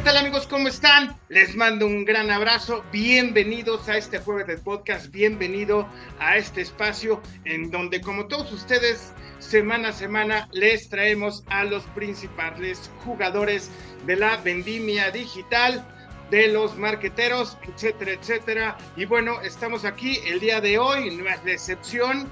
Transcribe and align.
¿qué 0.00 0.06
tal 0.06 0.16
amigos? 0.16 0.46
¿Cómo 0.46 0.66
están? 0.66 1.14
Les 1.28 1.54
mando 1.54 1.84
un 1.84 2.06
gran 2.06 2.30
abrazo. 2.30 2.82
Bienvenidos 2.90 3.86
a 3.86 3.98
este 3.98 4.18
jueves 4.18 4.46
del 4.46 4.58
podcast. 4.58 5.10
Bienvenido 5.10 5.86
a 6.18 6.38
este 6.38 6.62
espacio 6.62 7.20
en 7.44 7.70
donde, 7.70 8.00
como 8.00 8.26
todos 8.26 8.50
ustedes, 8.50 9.12
semana 9.40 9.88
a 9.88 9.92
semana 9.92 10.48
les 10.52 10.88
traemos 10.88 11.44
a 11.48 11.64
los 11.64 11.82
principales 11.88 12.90
jugadores 13.04 13.70
de 14.06 14.16
la 14.16 14.38
vendimia 14.38 15.10
digital 15.10 15.86
de 16.30 16.48
los 16.48 16.78
marqueteros, 16.78 17.58
etcétera, 17.68 18.12
etcétera. 18.12 18.78
Y 18.96 19.04
bueno, 19.04 19.42
estamos 19.42 19.84
aquí 19.84 20.18
el 20.24 20.40
día 20.40 20.62
de 20.62 20.78
hoy, 20.78 21.14
no 21.14 21.28
es 21.28 21.44
de 21.44 21.52
excepción, 21.52 22.26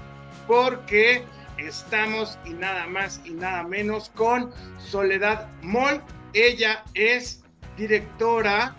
porque 0.47 1.23
estamos 1.59 2.39
y 2.45 2.49
nada 2.49 2.87
más 2.87 3.21
y 3.25 3.31
nada 3.31 3.61
menos 3.61 4.09
con 4.15 4.51
Soledad 4.79 5.47
Moll. 5.61 6.01
Ella 6.33 6.83
es 6.95 7.43
directora 7.79 8.75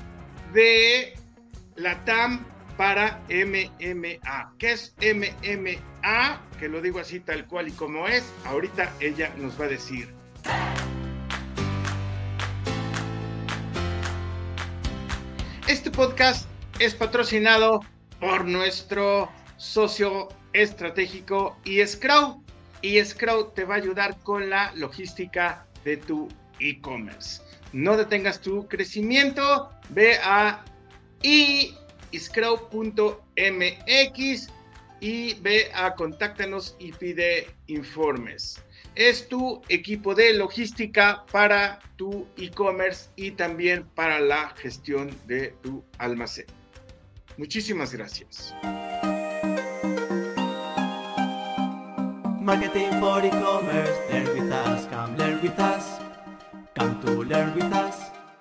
de 0.53 1.15
la 1.77 2.05
TAM 2.05 2.45
para 2.77 3.23
MMA. 3.31 4.55
¿Qué 4.59 4.73
es 4.73 4.95
MMA? 5.01 6.41
Que 6.59 6.69
lo 6.69 6.83
digo 6.83 6.99
así 6.99 7.19
tal 7.19 7.47
cual 7.47 7.69
y 7.69 7.73
como 7.73 8.07
es. 8.07 8.31
Ahorita 8.45 8.93
ella 9.01 9.33
nos 9.39 9.59
va 9.59 9.65
a 9.65 9.69
decir. 9.69 10.15
Este 15.67 15.91
podcast 15.91 16.47
es 16.79 16.95
patrocinado 16.95 17.81
por 18.21 18.45
nuestro 18.45 19.31
socio 19.57 20.29
estratégico 20.53 21.57
eScrow. 21.65 22.45
eScrow 22.83 23.53
te 23.53 23.65
va 23.65 23.77
a 23.77 23.79
ayudar 23.79 24.19
con 24.23 24.51
la 24.51 24.73
logística 24.75 25.65
de 25.85 25.97
tu 25.97 26.29
e-commerce. 26.61 27.43
No 27.73 27.97
detengas 27.97 28.41
tu 28.41 28.69
crecimiento, 28.69 29.71
ve 29.91 30.19
a 30.23 30.65
eScrow.mx 31.23 31.73
y 35.01 35.35
ve 35.35 35.71
a 35.75 35.95
contáctanos 35.95 36.77
y 36.79 36.93
pide 36.93 37.49
informes 37.67 38.63
es 38.95 39.29
tu 39.29 39.63
equipo 39.69 40.15
de 40.15 40.35
logística 40.35 41.25
para 41.31 41.79
tu 41.97 42.27
e-commerce 42.37 43.09
y 43.17 43.31
también 43.33 43.87
para 43.95 44.21
la 44.21 44.51
gestión 44.57 45.11
de 45.27 45.55
tu 45.63 45.85
almacén. 45.99 46.47
Muchísimas 47.37 47.95
gracias. 47.95 48.55
Marketing 52.41 52.91
for 53.01 53.25
e-commerce, 53.25 53.93
learn 54.11 54.29
with 54.35 54.53
us, 54.53 55.19
learn 55.19 55.41
with 55.43 55.59
us, 55.59 56.10
come 56.81 56.99
to 57.01 57.25
learn 57.25 57.53
with 57.55 57.73
us. 57.75 57.97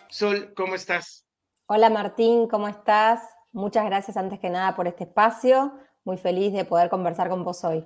Sol, 0.10 0.54
¿cómo 0.56 0.76
estás? 0.76 1.26
Hola 1.68 1.90
Martín, 1.90 2.48
¿cómo 2.48 2.70
estás? 2.70 3.20
Muchas 3.52 3.86
gracias 3.86 4.16
antes 4.16 4.40
que 4.40 4.50
nada 4.50 4.76
por 4.76 4.88
este 4.88 5.04
espacio. 5.04 5.74
Muy 6.06 6.18
feliz 6.18 6.54
de 6.54 6.64
poder 6.64 6.90
conversar 6.90 7.30
con 7.30 7.44
vos 7.44 7.66
hoy. 7.66 7.86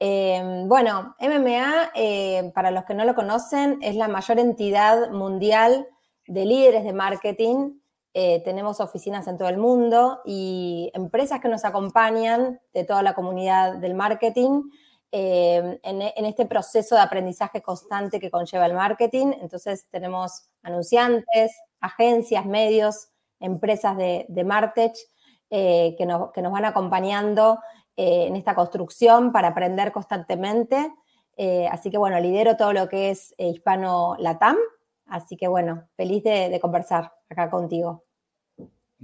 Em, 0.00 0.68
bueno, 0.68 1.14
MMA, 1.20 1.92
eh, 1.94 2.50
para 2.54 2.72
los 2.72 2.84
que 2.84 2.94
no 2.94 3.04
lo 3.04 3.14
conocen, 3.14 3.78
es 3.82 3.94
la 3.94 4.08
mayor 4.08 4.40
entidad 4.40 5.10
mundial 5.12 5.86
de 6.26 6.44
líderes 6.44 6.82
de 6.82 6.92
marketing. 6.92 7.78
Eh, 8.14 8.42
tenemos 8.44 8.80
oficinas 8.80 9.28
en 9.28 9.38
todo 9.38 9.48
el 9.48 9.58
mundo 9.58 10.22
y 10.24 10.90
empresas 10.92 11.40
que 11.40 11.48
nos 11.48 11.64
acompañan 11.64 12.60
de 12.74 12.84
toda 12.84 13.02
la 13.04 13.14
comunidad 13.14 13.76
del 13.76 13.94
marketing 13.94 14.62
em, 15.12 15.78
en, 15.82 16.24
este 16.24 16.46
proceso 16.46 16.94
de 16.94 17.02
aprendizaje 17.02 17.62
constante 17.62 18.18
que 18.18 18.30
conlleva 18.30 18.66
el 18.66 18.74
marketing. 18.74 19.32
Entonces 19.40 19.86
tenemos 19.90 20.48
anunciantes, 20.62 21.52
agencias, 21.80 22.46
medios, 22.46 23.08
empresas 23.38 23.96
de, 23.96 24.44
Martech 24.44 24.94
eh, 25.50 25.94
que, 25.98 26.08
que 26.34 26.42
nos 26.42 26.52
van 26.52 26.64
acompañando 26.64 27.60
eh, 27.96 28.26
en 28.26 28.36
esta 28.36 28.54
construcción 28.54 29.32
para 29.32 29.48
aprender 29.48 29.92
constantemente. 29.92 30.94
Eh, 31.36 31.68
así 31.70 31.90
que 31.90 31.98
bueno, 31.98 32.18
lidero 32.20 32.56
todo 32.56 32.72
lo 32.72 32.88
que 32.88 33.10
es 33.10 33.34
hispano 33.36 34.16
latam. 34.18 34.56
Así 35.06 35.36
que 35.36 35.46
bueno, 35.46 35.88
feliz 35.96 36.22
de, 36.24 36.58
conversar 36.60 37.12
acá 37.28 37.50
contigo. 37.50 38.04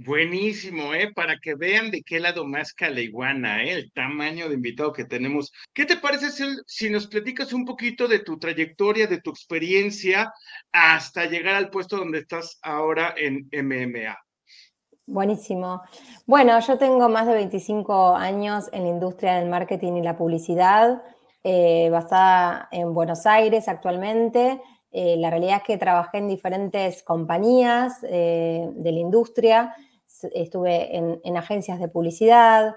Buenísimo, 0.01 0.93
¿eh? 0.93 1.11
Para 1.13 1.39
que 1.39 1.55
vean 1.55 1.91
de 1.91 2.03
qué 2.03 2.21
lado 2.21 2.45
más 2.45 2.71
caleiguana, 2.71 3.65
¿eh? 3.65 3.73
El 3.73 3.91
tamaño 3.91 4.47
de 4.47 4.55
invitado 4.55 4.93
que 4.93 5.03
tenemos. 5.03 5.51
¿Qué 5.73 5.83
te 5.83 5.97
parece 5.97 6.29
si, 6.65 6.89
nos 6.89 7.07
platicas 7.07 7.51
un 7.51 7.65
poquito 7.65 8.07
de 8.07 8.19
tu 8.19 8.39
trayectoria, 8.39 9.07
de 9.07 9.19
tu 9.19 9.29
experiencia 9.29 10.31
hasta 10.71 11.25
llegar 11.25 11.55
al 11.55 11.69
puesto 11.69 11.97
donde 11.97 12.19
estás 12.19 12.59
ahora 12.61 13.13
en 13.17 13.49
MMA? 13.51 14.17
Buenísimo. 15.05 15.81
Bueno, 16.25 16.57
yo 16.61 16.77
tengo 16.77 17.09
más 17.09 17.27
de 17.27 17.33
25 17.33 18.15
años 18.15 18.69
en 18.71 18.83
la 18.83 18.89
industria 18.89 19.35
del 19.35 19.49
marketing 19.49 19.97
y 19.97 20.01
la 20.01 20.15
publicidad, 20.15 21.03
eh, 21.43 21.89
basada 21.91 22.69
en 22.71 22.93
Buenos 22.93 23.25
Aires 23.25 23.67
actualmente. 23.67 24.61
Eh, 24.93 25.17
la 25.17 25.29
realidad 25.29 25.57
es 25.57 25.63
que 25.63 25.77
trabajé 25.77 26.19
en 26.19 26.29
diferentes 26.29 27.03
compañías 27.03 28.01
de 28.01 28.71
la 28.81 28.99
industria, 28.99 29.75
estuve 30.33 30.95
en, 30.95 31.37
agencias 31.37 31.79
de 31.79 31.87
publicidad, 31.87 32.75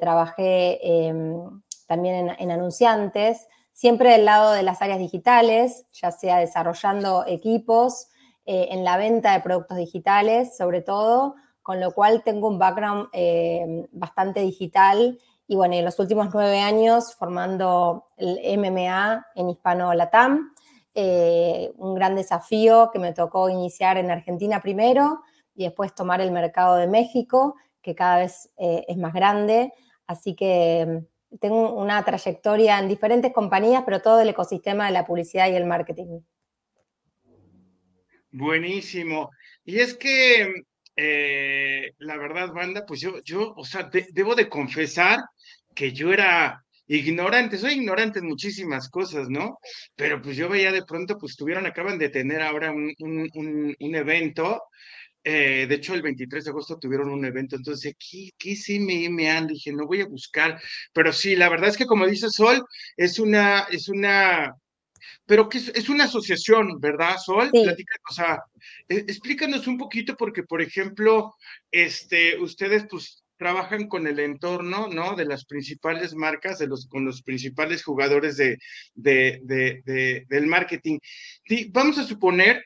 trabajé 0.00 0.78
em, 0.82 1.62
también 1.86 2.34
en 2.38 2.50
anunciantes, 2.50 3.46
siempre 3.72 4.10
del 4.12 4.24
lado 4.24 4.52
de 4.52 4.62
las 4.62 4.80
áreas 4.82 4.98
digitales, 4.98 5.86
ya 5.92 6.10
sea 6.10 6.38
desarrollando 6.38 7.24
equipos, 7.26 8.08
en 8.50 8.82
la 8.82 8.96
venta 8.96 9.34
de 9.34 9.40
productos 9.40 9.76
digitales 9.76 10.56
sobre 10.56 10.80
todo, 10.80 11.34
con 11.68 11.80
lo 11.80 11.92
cual 11.92 12.22
tengo 12.24 12.48
un 12.48 12.58
background 12.58 13.08
eh, 13.12 13.86
bastante 13.92 14.40
digital. 14.40 15.18
Y 15.46 15.54
bueno, 15.54 15.74
en 15.74 15.84
los 15.84 15.98
últimos 15.98 16.28
nueve 16.32 16.60
años 16.60 17.14
formando 17.14 18.06
el 18.16 18.58
MMA 18.58 19.26
en 19.34 19.50
Hispano 19.50 19.92
Latam, 19.92 20.50
eh, 20.94 21.70
un 21.76 21.94
gran 21.94 22.14
desafío 22.14 22.88
que 22.90 22.98
me 22.98 23.12
tocó 23.12 23.50
iniciar 23.50 23.98
en 23.98 24.10
Argentina 24.10 24.62
primero 24.62 25.20
y 25.58 25.64
después 25.64 25.92
tomar 25.92 26.20
el 26.20 26.30
mercado 26.30 26.76
de 26.76 26.86
México, 26.86 27.56
que 27.82 27.96
cada 27.96 28.18
vez 28.18 28.48
eh, 28.58 28.84
es 28.86 28.96
más 28.96 29.12
grande, 29.12 29.72
así 30.06 30.36
que 30.36 30.86
mm, 30.86 31.38
tengo 31.38 31.74
una 31.74 32.04
trayectoria 32.04 32.78
en 32.78 32.88
diferentes 32.88 33.32
compañías, 33.32 33.82
pero 33.84 34.00
todo 34.00 34.20
el 34.20 34.28
ecosistema 34.28 34.86
de 34.86 34.92
la 34.92 35.04
publicidad 35.04 35.50
y 35.50 35.56
el 35.56 35.66
marketing. 35.66 36.20
Buenísimo. 38.30 39.30
Y 39.64 39.80
es 39.80 39.94
que 39.94 40.64
eh, 40.94 41.92
la 41.98 42.16
verdad, 42.16 42.52
banda, 42.52 42.84
pues 42.86 43.00
yo, 43.00 43.20
yo, 43.24 43.52
o 43.56 43.64
sea, 43.64 43.90
debo 44.12 44.36
de 44.36 44.48
confesar 44.48 45.18
que 45.74 45.92
yo 45.92 46.12
era 46.12 46.64
ignorante, 46.88 47.58
soy 47.58 47.74
ignorante 47.74 48.18
en 48.18 48.26
muchísimas 48.26 48.88
cosas, 48.88 49.28
¿no? 49.28 49.58
Pero 49.94 50.20
pues 50.20 50.36
yo 50.36 50.48
veía 50.48 50.72
de 50.72 50.84
pronto, 50.84 51.18
pues 51.18 51.36
tuvieron, 51.36 51.66
acaban 51.66 51.98
de 51.98 52.08
tener 52.08 52.42
ahora 52.42 52.72
un, 52.72 52.92
un, 52.98 53.94
evento, 53.94 54.62
eh, 55.30 55.66
de 55.66 55.74
hecho 55.74 55.92
el 55.92 56.00
23 56.00 56.42
de 56.42 56.50
agosto 56.50 56.78
tuvieron 56.78 57.10
un 57.10 57.22
evento, 57.22 57.54
entonces, 57.54 57.94
¿qué, 57.98 58.30
qué 58.38 58.56
sí 58.56 58.80
me, 58.80 59.10
me 59.10 59.30
han? 59.30 59.46
Dije, 59.46 59.70
no 59.74 59.86
voy 59.86 60.00
a 60.00 60.06
buscar, 60.06 60.58
pero 60.94 61.12
sí, 61.12 61.36
la 61.36 61.50
verdad 61.50 61.68
es 61.68 61.76
que 61.76 61.84
como 61.84 62.06
dice 62.06 62.30
Sol, 62.30 62.64
es 62.96 63.18
una, 63.18 63.66
es 63.70 63.90
una, 63.90 64.54
pero 65.26 65.50
que 65.50 65.58
es, 65.58 65.88
una 65.90 66.04
asociación, 66.04 66.80
¿verdad, 66.80 67.18
Sol? 67.18 67.50
Sí. 67.52 67.84
o 68.08 68.14
sea, 68.14 68.38
e, 68.88 68.96
explícanos 68.96 69.66
un 69.66 69.76
poquito 69.76 70.16
porque, 70.16 70.44
por 70.44 70.62
ejemplo, 70.62 71.34
este, 71.70 72.40
ustedes 72.40 72.86
pues 72.88 73.22
trabajan 73.36 73.86
con 73.86 74.06
el 74.06 74.20
entorno, 74.20 74.88
¿no? 74.88 75.14
De 75.14 75.26
las 75.26 75.44
principales 75.44 76.14
marcas, 76.14 76.58
de 76.58 76.68
los, 76.68 76.88
con 76.88 77.04
los 77.04 77.22
principales 77.22 77.84
jugadores 77.84 78.38
de, 78.38 78.56
de, 78.94 79.40
de, 79.44 80.24
del 80.26 80.46
marketing. 80.46 80.98
vamos 81.70 81.98
a 81.98 82.04
suponer 82.04 82.64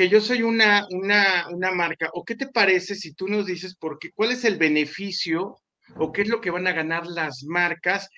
que 0.00 0.08
yo 0.08 0.18
soy 0.22 0.42
una, 0.42 0.86
una, 0.92 1.46
una 1.50 1.72
marca, 1.72 2.08
¿o 2.14 2.24
qué 2.24 2.34
te 2.34 2.46
parece 2.46 2.94
si 2.94 3.12
tú 3.12 3.28
nos 3.28 3.44
dices 3.44 3.76
por 3.76 3.98
qué, 3.98 4.12
cuál 4.12 4.30
es 4.32 4.46
el 4.46 4.56
beneficio 4.56 5.58
o 5.98 6.10
qué 6.10 6.22
es 6.22 6.28
lo 6.28 6.40
que 6.40 6.50
van 6.50 6.66
a 6.66 6.72
ganar 6.72 7.06
las 7.06 7.42
marcas 7.42 8.08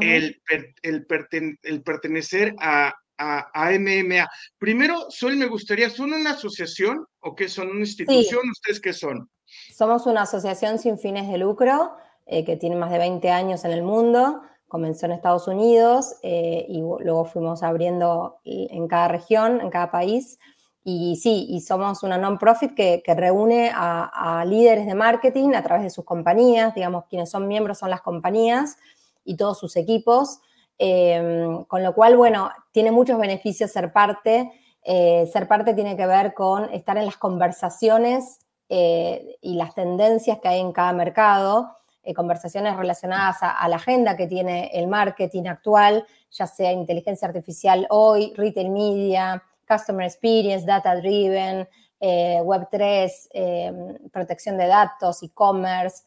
el, 0.00 0.40
el, 0.48 1.56
el, 1.62 1.82
pertenecer 1.82 2.54
a, 2.60 2.94
a, 3.18 3.72
MMA. 3.72 4.28
Primero, 4.56 5.10
Sol, 5.10 5.34
me 5.36 5.46
gustaría, 5.46 5.90
¿son 5.90 6.12
una 6.12 6.30
asociación 6.30 7.04
o 7.18 7.34
qué 7.34 7.48
son? 7.48 7.70
¿Una 7.70 7.80
institución? 7.80 8.48
¿Ustedes 8.48 8.80
qué 8.80 8.92
son? 8.92 9.28
Somos 9.74 10.06
una 10.06 10.22
asociación 10.22 10.78
sin 10.78 10.96
fines 10.96 11.26
de 11.26 11.38
lucro 11.38 11.96
eh, 12.24 12.44
que 12.44 12.56
tiene 12.56 12.76
más 12.76 12.92
de 12.92 12.98
20 12.98 13.28
años 13.30 13.64
en 13.64 13.72
el 13.72 13.82
mundo. 13.82 14.42
Comenzó 14.68 15.06
en 15.06 15.12
Estados 15.12 15.48
Unidos 15.48 16.14
eh, 16.22 16.66
y 16.68 16.78
luego 16.78 17.24
fuimos 17.24 17.64
abriendo 17.64 18.38
en 18.44 18.86
cada 18.86 19.08
región, 19.08 19.60
en 19.60 19.70
cada 19.70 19.90
país. 19.90 20.38
Y 20.84 21.16
sí, 21.16 21.46
y 21.48 21.60
somos 21.60 22.02
una 22.02 22.18
non-profit 22.18 22.74
que, 22.74 23.02
reúne 23.06 23.70
a, 23.72 24.44
líderes 24.46 24.86
de 24.86 24.94
marketing 24.94 25.54
a 25.54 25.62
través 25.62 25.84
de 25.84 25.90
sus 25.90 26.04
compañías, 26.04 26.74
digamos, 26.74 27.04
quienes 27.08 27.30
son 27.30 27.46
miembros 27.46 27.78
son 27.78 27.90
las 27.90 28.00
compañías 28.00 28.76
y 29.24 29.36
todos 29.36 29.58
sus 29.58 29.76
equipos, 29.76 30.40
Em, 30.84 31.64
con 31.66 31.84
lo 31.84 31.94
cual, 31.94 32.16
bueno, 32.16 32.50
tiene 32.72 32.90
muchos 32.90 33.16
beneficios 33.16 33.70
ser 33.70 33.92
parte 33.92 34.50
Eh, 34.84 35.30
ser 35.32 35.46
parte 35.46 35.74
tiene 35.74 35.96
que 35.96 36.06
ver 36.08 36.34
con 36.34 36.68
estar 36.74 36.98
en 36.98 37.06
las 37.06 37.16
conversaciones 37.16 38.40
eh, 38.68 39.36
y 39.40 39.54
las 39.54 39.76
tendencias 39.76 40.40
que 40.40 40.48
hay 40.48 40.58
en 40.58 40.72
cada 40.72 40.92
mercado, 40.92 41.76
eh, 42.02 42.14
conversaciones 42.14 42.76
relacionadas 42.76 43.36
a, 43.42 43.68
la 43.68 43.76
agenda 43.76 44.16
que 44.16 44.26
tiene 44.26 44.72
el 44.74 44.88
marketing 44.88 45.44
actual, 45.46 46.04
ya 46.32 46.48
sea 46.48 46.72
inteligencia 46.72 47.28
artificial 47.28 47.86
hoy, 47.90 48.32
retail 48.36 48.70
media, 48.70 49.44
customer 49.72 50.06
experience, 50.06 50.66
data 50.66 50.96
driven, 50.96 51.68
Web3, 52.00 54.10
protección 54.10 54.58
de 54.58 54.66
datos, 54.66 55.22
e-commerce, 55.22 56.02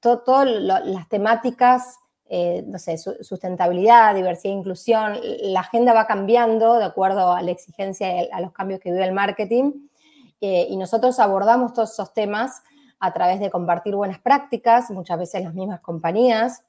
todas 0.00 0.46
las 0.84 1.08
temáticas 1.08 1.96
eh, 2.34 2.64
no 2.66 2.78
sé, 2.78 2.96
sustentabilidad, 2.96 4.14
diversidad 4.14 4.54
e 4.54 4.56
inclusión, 4.56 5.18
la 5.42 5.60
agenda 5.60 5.92
va 5.92 6.06
cambiando 6.06 6.78
de 6.78 6.86
acuerdo 6.86 7.34
a 7.34 7.42
la 7.42 7.50
exigencia 7.50 8.22
y 8.22 8.30
a 8.32 8.40
los 8.40 8.52
cambios 8.52 8.80
que 8.80 8.90
vive 8.90 9.04
el 9.04 9.12
marketing. 9.12 9.86
Eh, 10.40 10.66
y 10.70 10.78
nosotros 10.78 11.18
abordamos 11.18 11.74
todos 11.74 11.92
esos 11.92 12.14
temas 12.14 12.62
a 12.98 13.12
través 13.12 13.38
de 13.38 13.50
compartir 13.50 13.94
buenas 13.94 14.18
prácticas, 14.18 14.90
muchas 14.90 15.18
veces 15.18 15.44
las 15.44 15.52
mismas 15.52 15.80
compañías 15.80 16.64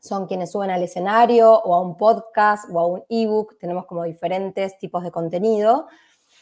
son 0.00 0.26
quienes 0.26 0.52
suben 0.52 0.70
al 0.70 0.82
escenario 0.82 1.52
o 1.52 1.74
a 1.74 1.80
un 1.80 1.96
podcast 1.96 2.68
o 2.72 2.80
a 2.80 2.86
un 2.86 3.04
ebook, 3.08 3.58
tenemos 3.58 3.86
como 3.86 4.04
diferentes 4.04 4.78
tipos 4.78 5.02
de 5.02 5.10
contenido. 5.10 5.86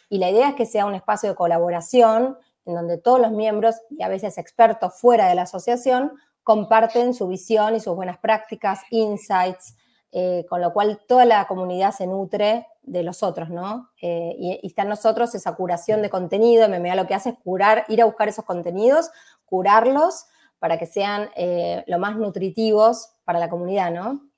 Y 0.08 0.18
la 0.18 0.30
idea 0.30 0.50
es 0.50 0.54
que 0.54 0.66
sea 0.66 0.86
un 0.86 0.94
espacio 0.94 1.28
de 1.28 1.34
colaboración 1.34 2.38
en 2.64 2.74
donde 2.74 2.98
todos 2.98 3.20
los 3.20 3.32
miembros 3.32 3.76
y 3.90 4.02
a 4.02 4.08
veces 4.08 4.38
expertos 4.38 4.98
fuera 5.00 5.28
de 5.28 5.34
la 5.34 5.42
asociación 5.42 6.12
comparten 6.42 7.14
su 7.14 7.26
visión 7.26 7.74
y 7.74 7.80
sus 7.80 7.96
buenas 7.96 8.18
prácticas, 8.18 8.80
insights, 8.90 9.76
eh, 10.12 10.46
con 10.48 10.60
lo 10.60 10.72
cual 10.72 11.00
toda 11.06 11.24
la 11.24 11.46
comunidad 11.46 11.92
se 11.92 12.06
nutre 12.06 12.66
de 12.82 13.02
los 13.02 13.22
otros, 13.22 13.50
¿no? 13.50 13.90
Eh, 14.00 14.34
y, 14.38 14.66
está 14.66 14.82
en 14.82 14.88
nosotros 14.88 15.34
esa 15.34 15.54
curación 15.56 16.02
de 16.02 16.10
contenido, 16.10 16.68
MMA 16.68 16.94
lo 16.94 17.06
que 17.06 17.14
hace 17.14 17.30
es 17.30 17.38
curar, 17.42 17.84
ir 17.88 18.00
a 18.00 18.04
buscar 18.04 18.28
esos 18.28 18.44
contenidos, 18.44 19.10
curarlos 19.44 20.26
para 20.58 20.78
que 20.78 20.86
sean 20.86 21.30
eh, 21.36 21.84
lo 21.86 21.98
más 21.98 22.16
nutritivos 22.16 23.10
para 23.24 23.38
la 23.38 23.48
comunidad, 23.48 23.90
¿no? 23.90 24.30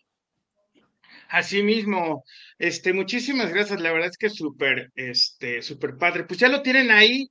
Así 1.28 1.62
mismo, 1.62 2.24
este, 2.58 2.92
muchísimas 2.92 3.50
gracias, 3.52 3.80
la 3.80 3.92
verdad 3.92 4.08
es 4.08 4.16
que 4.16 4.30
súper, 4.30 4.90
este, 4.94 5.60
súper 5.60 5.96
padre. 5.98 6.24
Pues 6.24 6.40
ya 6.40 6.48
lo 6.48 6.62
tienen 6.62 6.90
ahí, 6.90 7.30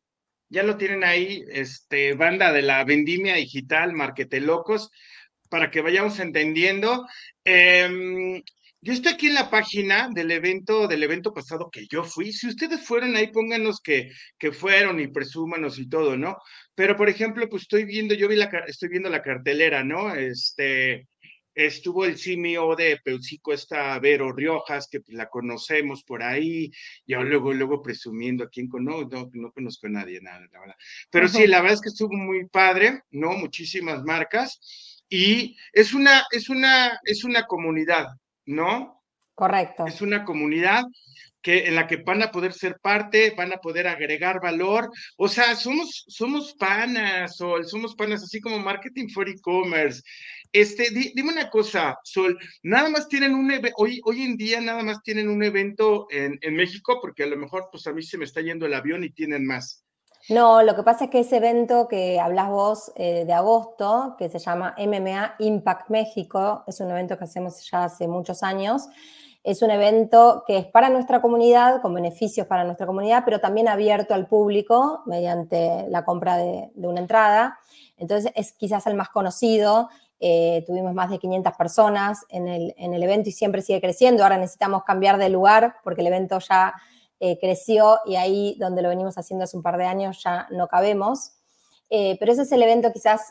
ya 0.49 0.63
lo 0.63 0.77
tienen 0.77 1.03
ahí, 1.03 1.43
este, 1.49 2.13
banda 2.13 2.53
de 2.53 2.61
la 2.61 2.83
vendimia 2.83 3.35
digital, 3.35 3.93
Marquetelocos, 3.93 4.91
para 5.49 5.71
que 5.71 5.81
vayamos 5.81 6.19
entendiendo. 6.19 7.07
Em, 7.43 8.43
yo 8.81 8.93
estoy 8.93 9.13
aquí 9.13 9.27
en 9.27 9.33
la 9.33 9.49
página 9.49 10.09
del 10.13 10.31
evento, 10.31 10.87
del 10.87 11.03
evento 11.03 11.33
pasado 11.33 11.69
que 11.71 11.87
yo 11.87 12.03
fui. 12.03 12.31
Si 12.31 12.47
ustedes 12.47 12.85
fueron 12.85 13.15
ahí, 13.15 13.27
pónganos 13.27 13.81
que, 13.81 14.11
que 14.37 14.51
fueron 14.51 14.99
y 14.99 15.07
presúmanos 15.07 15.79
y 15.79 15.89
todo, 15.89 16.17
¿no? 16.17 16.37
Pero, 16.75 16.95
por 16.95 17.09
ejemplo, 17.09 17.47
pues 17.49 17.63
estoy 17.63 17.85
viendo, 17.85 18.13
yo 18.13 18.27
vi 18.27 18.35
la, 18.35 18.45
estoy 18.67 18.89
viendo 18.89 19.09
la 19.09 19.23
cartelera, 19.23 19.83
¿no? 19.83 20.13
Este, 20.13 21.07
estuvo 21.57 22.05
el 22.05 22.17
CMO 22.17 22.75
de 22.75 22.99
Peucico, 23.03 23.51
esta 23.51 23.97
Vero 23.99 24.31
Riojas, 24.31 24.87
que 24.87 25.01
pues, 25.01 25.17
la 25.17 25.27
conocemos 25.27 26.03
por 26.03 26.21
ahí, 26.21 26.71
yo 27.07 27.23
luego, 27.23 27.51
luego 27.53 27.81
presumiendo 27.81 28.43
a 28.43 28.49
quién 28.49 28.67
conozco, 28.67 29.09
no, 29.09 29.29
no 29.33 29.51
conozco 29.51 29.87
a 29.87 29.89
nadie, 29.89 30.21
nada, 30.21 30.45
la 30.51 30.59
verdad. 30.59 30.75
Pero 31.09 31.27
sí, 31.27 31.47
la 31.47 31.61
verdad 31.61 31.75
es 31.75 31.81
que 31.81 31.89
estuvo 31.89 32.15
muy 32.15 32.47
padre, 32.47 33.01
¿no? 33.09 33.31
Muchísimas 33.33 34.03
marcas, 34.03 35.03
y 35.09 35.57
es 35.73 35.93
una, 35.93 36.23
es 36.31 36.49
una, 36.49 36.99
es 37.03 37.23
una 37.23 37.47
comunidad, 37.47 38.05
¿no? 38.47 39.03
Correcto. 39.35 39.85
Es 39.85 40.01
una 40.01 40.25
comunidad 40.25 40.83
que, 41.43 41.67
en 41.67 41.75
la 41.75 41.85
que 41.85 41.97
van 41.97 42.23
a 42.23 42.31
poder 42.31 42.53
ser 42.53 42.79
parte, 42.81 43.35
van 43.37 43.53
a 43.53 43.57
poder 43.57 43.87
agregar 43.87 44.41
valor. 44.41 44.89
O 45.15 45.27
sea, 45.27 45.55
somos, 45.55 46.05
somos 46.07 46.55
panas, 46.55 47.39
o 47.39 47.63
somos 47.63 47.95
panas, 47.95 48.23
así 48.23 48.41
como 48.41 48.57
marketing 48.57 49.09
for 49.09 49.29
e-commerce. 49.29 50.01
Este, 50.51 50.89
dime 50.89 51.31
una 51.31 51.49
cosa, 51.49 51.97
Sol, 52.03 52.39
nada 52.63 52.89
más 52.89 53.07
tienen 53.07 53.35
un 53.35 53.51
hoy, 53.75 54.01
hoy 54.05 54.23
en 54.23 54.37
día 54.37 54.61
nada 54.61 54.81
más 54.81 55.03
tienen 55.03 55.29
un 55.29 55.43
evento 55.43 56.07
en, 56.09 56.39
en 56.41 56.55
México, 56.55 56.99
porque 57.01 57.23
a 57.23 57.27
lo 57.27 57.37
mejor 57.37 57.67
pues 57.71 57.85
a 57.85 57.93
mí 57.93 58.01
se 58.01 58.17
me 58.17 58.25
está 58.25 58.41
yendo 58.41 58.65
el 58.65 58.73
avión 58.73 59.03
y 59.03 59.09
tienen 59.11 59.45
más. 59.45 59.86
No, 60.29 60.61
lo 60.61 60.75
que 60.75 60.83
pasa 60.83 61.05
es 61.05 61.09
que 61.09 61.19
ese 61.19 61.37
evento 61.37 61.87
que 61.87 62.19
hablas 62.19 62.49
vos 62.49 62.91
eh, 62.95 63.23
de 63.25 63.33
agosto, 63.33 64.15
que 64.17 64.27
se 64.27 64.39
llama 64.39 64.75
MMA 64.77 65.35
Impact 65.39 65.89
México, 65.89 66.63
es 66.67 66.81
un 66.81 66.91
evento 66.91 67.17
que 67.17 67.23
hacemos 67.23 67.69
ya 67.69 67.85
hace 67.85 68.09
muchos 68.09 68.43
años. 68.43 68.89
Es 69.45 69.61
un 69.61 69.71
evento 69.71 70.43
que 70.45 70.57
es 70.57 70.65
para 70.65 70.89
nuestra 70.89 71.21
comunidad, 71.21 71.81
con 71.81 71.93
beneficios 71.93 72.45
para 72.45 72.65
nuestra 72.65 72.85
comunidad, 72.85 73.23
pero 73.23 73.39
también 73.39 73.69
abierto 73.69 74.13
al 74.13 74.27
público 74.27 75.01
mediante 75.05 75.85
la 75.87 76.03
compra 76.03 76.35
de, 76.35 76.71
una 76.75 76.99
entrada. 76.99 77.59
Entonces 77.95 78.33
es 78.35 78.51
quizás 78.51 78.85
el 78.87 78.95
más 78.95 79.09
conocido 79.09 79.87
eh, 80.19 80.63
tuvimos 80.65 80.93
más 80.95 81.11
de 81.11 81.19
500 81.19 81.53
personas 81.55 82.25
en 82.29 82.47
el, 82.47 82.73
en 82.77 82.93
el, 82.95 83.03
evento 83.03 83.29
y 83.29 83.31
siempre 83.31 83.61
sigue 83.61 83.79
creciendo. 83.79 84.23
Ahora 84.23 84.37
necesitamos 84.37 84.83
cambiar 84.83 85.17
de 85.19 85.29
lugar 85.29 85.75
porque 85.83 86.01
el 86.01 86.07
evento 86.07 86.39
ya 86.39 86.73
eh, 87.19 87.37
creció 87.39 87.99
y 88.05 88.15
ahí 88.15 88.55
donde 88.59 88.81
lo 88.81 88.89
venimos 88.89 89.17
haciendo 89.17 89.43
hace 89.43 89.57
un 89.57 89.63
par 89.63 89.77
de 89.77 89.85
años 89.85 90.21
ya 90.23 90.47
no 90.51 90.67
cabemos. 90.67 91.33
Eh, 91.89 92.17
pero 92.19 92.31
ese 92.33 92.41
es 92.41 92.51
el 92.51 92.61
evento 92.61 92.91
quizás 92.91 93.21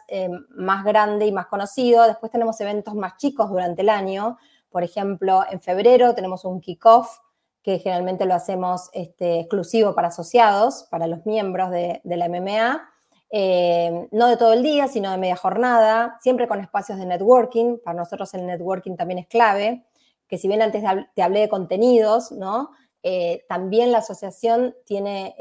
más 0.50 0.84
grande 0.84 1.26
y 1.26 1.32
más 1.32 1.46
conocido. 1.46 2.06
Después 2.06 2.32
tenemos 2.32 2.60
eventos 2.60 2.94
más 2.94 3.16
chicos 3.18 3.50
durante 3.50 3.82
el 3.82 3.90
año. 3.90 4.38
Por 4.70 4.82
ejemplo, 4.82 5.42
en 5.50 5.60
febrero 5.60 6.14
tenemos 6.14 6.44
un 6.44 6.60
kickoff 6.60 7.18
que 7.62 7.78
generalmente 7.78 8.24
lo 8.26 8.34
hacemos 8.34 8.90
este, 8.92 9.40
exclusivo 9.40 9.94
para 9.94 10.08
asociados, 10.08 10.86
para 10.90 11.06
los 11.06 11.26
miembros 11.26 11.70
de, 11.70 12.00
de 12.04 12.16
la 12.16 12.28
MMA. 12.28 12.90
Eh, 13.30 14.08
no 14.12 14.28
de 14.28 14.36
todo 14.36 14.52
el 14.52 14.62
día, 14.62 14.86
sino 14.88 15.10
de 15.10 15.18
media 15.18 15.36
jornada, 15.36 16.16
siempre 16.20 16.46
con 16.46 16.60
espacios 16.60 16.98
de 16.98 17.06
networking. 17.06 17.78
Para 17.84 17.96
nosotros 17.96 18.32
el 18.34 18.46
networking 18.46 18.96
también 18.96 19.18
es 19.18 19.26
clave, 19.26 19.84
que 20.28 20.38
si 20.38 20.48
bien 20.48 20.62
antes 20.62 20.82
te 21.14 21.22
hablé 21.22 21.40
de 21.40 21.48
contenidos, 21.48 22.32
¿no? 22.32 22.70
Eh, 23.08 23.44
también 23.48 23.92
la 23.92 23.98
asociación 23.98 24.74
tiene 24.84 25.36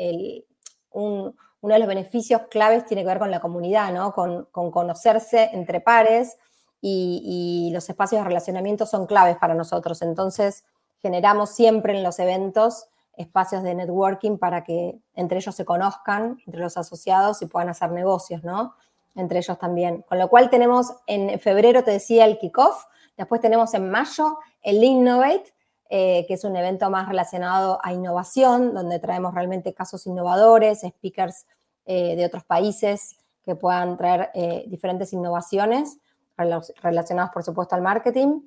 uno 0.92 1.34
de 1.62 1.80
los 1.80 1.88
beneficios 1.88 2.44
claves 2.52 2.86
tiene 2.86 3.02
que 3.02 3.08
ver 3.08 3.18
con 3.18 3.32
la 3.32 3.40
comunidad, 3.40 3.92
¿no? 3.92 4.14
Con, 4.14 4.46
conocerse 4.52 5.50
entre 5.52 5.82
pares 5.82 6.38
y, 6.80 7.24
y 7.26 7.74
los 7.74 7.90
espacios 7.90 8.22
de 8.22 8.28
relacionamiento 8.28 8.86
son 8.86 9.08
claves 9.08 9.38
para 9.38 9.56
nosotros. 9.56 10.04
Entonces, 10.04 10.64
generamos 11.02 11.56
siempre 11.56 11.98
en 11.98 12.04
los 12.04 12.20
eventos 12.20 12.86
espacios 13.18 13.64
de 13.64 13.74
networking 13.74 14.38
para 14.38 14.64
que 14.64 15.00
entre 15.16 15.40
ellos 15.40 15.56
se 15.56 15.66
conozcan, 15.66 16.38
entre 16.46 16.62
los 16.62 16.78
asociados 16.78 17.42
y 17.42 17.48
puedan 17.48 17.70
hacer 17.70 17.90
negocios, 17.90 18.44
¿no? 18.44 18.76
Entre 19.16 19.40
ellos 19.40 19.58
también. 19.58 20.04
Con 20.04 20.20
lo 20.20 20.30
cual 20.30 20.52
tenemos 20.52 20.94
en 21.08 21.40
febrero, 21.40 21.84
te 21.84 21.90
decía, 21.90 22.26
el 22.26 22.38
kickoff, 22.38 22.86
después 23.18 23.42
tenemos 23.42 23.74
en 23.74 23.90
mayo 23.90 24.38
el 24.62 24.84
Innovate, 24.84 25.55
eh, 25.98 26.26
que 26.28 26.34
es 26.34 26.44
un 26.44 26.58
evento 26.58 26.90
más 26.90 27.08
relacionado 27.08 27.80
a 27.82 27.94
innovación, 27.94 28.74
donde 28.74 29.00
traemos 29.00 29.34
realmente 29.34 29.74
casos 29.74 30.06
innovadores, 30.08 30.82
speakers 30.82 31.46
eh, 31.86 32.18
de 32.18 32.26
otros 32.26 32.44
países 32.44 33.16
que 33.46 33.56
puedan 33.56 33.96
traer 33.96 34.30
eh, 34.34 34.66
diferentes 34.68 35.14
innovaciones 35.14 36.00
relacionadas, 36.36 37.32
por 37.32 37.44
supuesto, 37.44 37.76
al 37.76 37.82
marketing. 37.82 38.42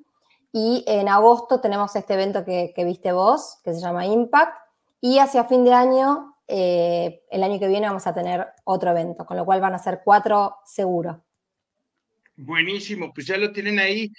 Y 0.53 0.83
en 0.85 1.09
agosto 1.09 1.59
tenemos 1.59 1.95
este 1.95 2.13
evento 2.13 2.45
que, 2.45 2.71
viste 2.85 3.13
vos, 3.13 3.57
que 3.63 3.73
se 3.73 3.81
llama 3.81 4.05
Impact. 4.05 4.55
Y 5.01 5.17
hacia 5.17 5.43
fin 5.43 5.63
de 5.63 5.73
año, 5.73 6.31
el 6.45 7.43
año 7.43 7.57
que 7.57 7.67
viene, 7.67 7.87
vamos 7.87 8.05
a 8.05 8.13
tener 8.13 8.45
otro 8.63 8.91
evento, 8.91 9.25
con 9.25 9.37
lo 9.37 9.45
cual 9.45 9.59
van 9.59 9.73
a 9.73 9.79
ser 9.79 10.01
cuatro 10.05 10.57
seguros. 10.65 11.17
Buenísimo, 12.35 13.11
pues 13.11 13.25
ya 13.25 13.37
lo 13.37 13.51
tienen 13.51 13.79
ahí. 13.79 14.13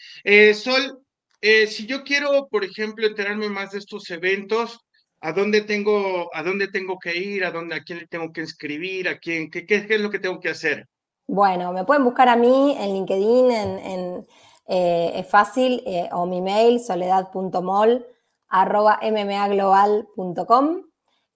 Sol, 0.53 1.05
eh, 1.41 1.67
si 1.67 1.87
yo 1.87 2.05
quiero, 2.05 2.49
por 2.49 2.65
ejemplo, 2.65 3.07
enterarme 3.07 3.49
más 3.49 3.73
de 3.73 3.79
estos 3.79 4.11
eventos, 4.11 4.81
¿a 5.21 5.33
dónde 5.33 5.63
tengo, 5.63 6.31
a 6.35 6.43
dónde 6.43 6.69
tengo 6.69 6.99
que 6.99 7.17
ir? 7.17 7.45
¿A 7.45 7.51
dónde, 7.51 7.75
a 7.75 7.83
quién 7.83 7.99
le 7.99 8.07
tengo 8.07 8.33
que 8.33 8.43
inscribir? 8.43 9.09
¿A 9.09 9.19
quién? 9.19 9.51
¿Qué, 9.51 9.65
es 9.69 10.01
lo 10.01 10.11
que 10.11 10.19
tengo 10.19 10.41
que 10.41 10.51
hacer? 10.51 10.87
Bueno, 11.27 11.73
me 11.73 11.85
pueden 11.85 12.05
buscar 12.05 12.29
a 12.29 12.37
mí 12.37 12.77
en 12.79 12.93
LinkedIn, 12.93 13.51
en 13.51 14.27
eh, 14.73 15.19
es 15.19 15.27
fácil, 15.27 15.83
eh, 15.85 16.09
o 16.13 16.27
mi 16.27 16.41
mail, 16.41 16.79
soledad.mol, 16.79 18.07
arroba 18.49 19.01
mmaglobal.com. 19.03 20.85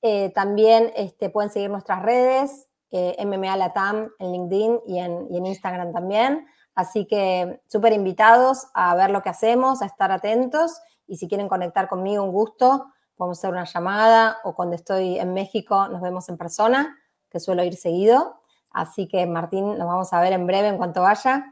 Eh, 0.02 0.30
también 0.32 0.92
este, 0.94 1.30
pueden 1.30 1.50
seguir 1.50 1.68
nuestras 1.68 2.02
redes, 2.02 2.68
MMA 2.92 3.56
Latam 3.56 4.08
en 4.20 4.30
LinkedIn 4.30 4.78
en, 4.87 5.26
y 5.28 5.37
en 5.37 5.46
Instagram 5.46 5.92
también. 5.92 6.46
Así 6.75 7.07
que 7.07 7.61
súper 7.69 7.93
invitados 7.93 8.66
a 8.75 8.95
ver 8.97 9.11
lo 9.11 9.23
que 9.23 9.28
hacemos, 9.28 9.83
a 9.83 9.87
estar 9.87 10.11
atentos 10.11 10.81
y 11.07 11.16
si 11.16 11.28
quieren 11.28 11.49
conectar 11.49 11.88
conmigo, 11.88 12.25
un 12.25 12.33
gusto, 12.33 12.87
podemos 13.16 13.38
hacer 13.38 13.50
una 13.50 13.64
llamada 13.64 14.38
o 14.45 14.54
cuando 14.54 14.75
estoy 14.75 15.19
en 15.19 15.35
México 15.35 15.88
nos 15.88 16.00
vemos 16.00 16.28
en 16.28 16.37
persona, 16.37 16.99
que 17.31 17.40
suelo 17.40 17.62
ir 17.64 17.76
seguido. 17.76 18.38
Así 18.71 19.07
que 19.07 19.26
Martín, 19.26 19.78
nos 19.78 19.87
vamos 19.87 20.12
a 20.12 20.21
ver 20.21 20.33
en 20.33 20.47
breve 20.47 20.69
en 20.69 20.76
cuanto 20.76 21.02
vaya. 21.02 21.45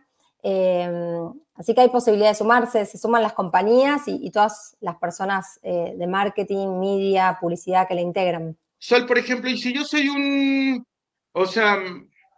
Em, 0.42 1.32
Así 1.54 1.74
que 1.74 1.82
hay 1.82 1.90
posibilidad 1.90 2.30
de 2.30 2.34
sumarse, 2.34 2.86
se 2.86 2.98
suman 2.98 3.22
las 3.22 3.34
compañías 3.34 4.02
y, 4.06 4.30
todas 4.30 4.76
las 4.80 4.96
personas 4.96 5.60
eh, 5.62 5.94
de 5.96 6.06
marketing, 6.06 6.80
media, 6.80 7.38
publicidad 7.40 7.86
que 7.86 7.94
le 7.94 8.00
integran. 8.00 8.56
Sol, 8.78 9.06
por 9.06 9.18
ejemplo, 9.18 9.50
y 9.50 9.58
si 9.58 9.72
yo 9.72 9.84
soy 9.84 10.08
un, 10.08 10.84
o 11.32 11.46
sea, 11.46 11.78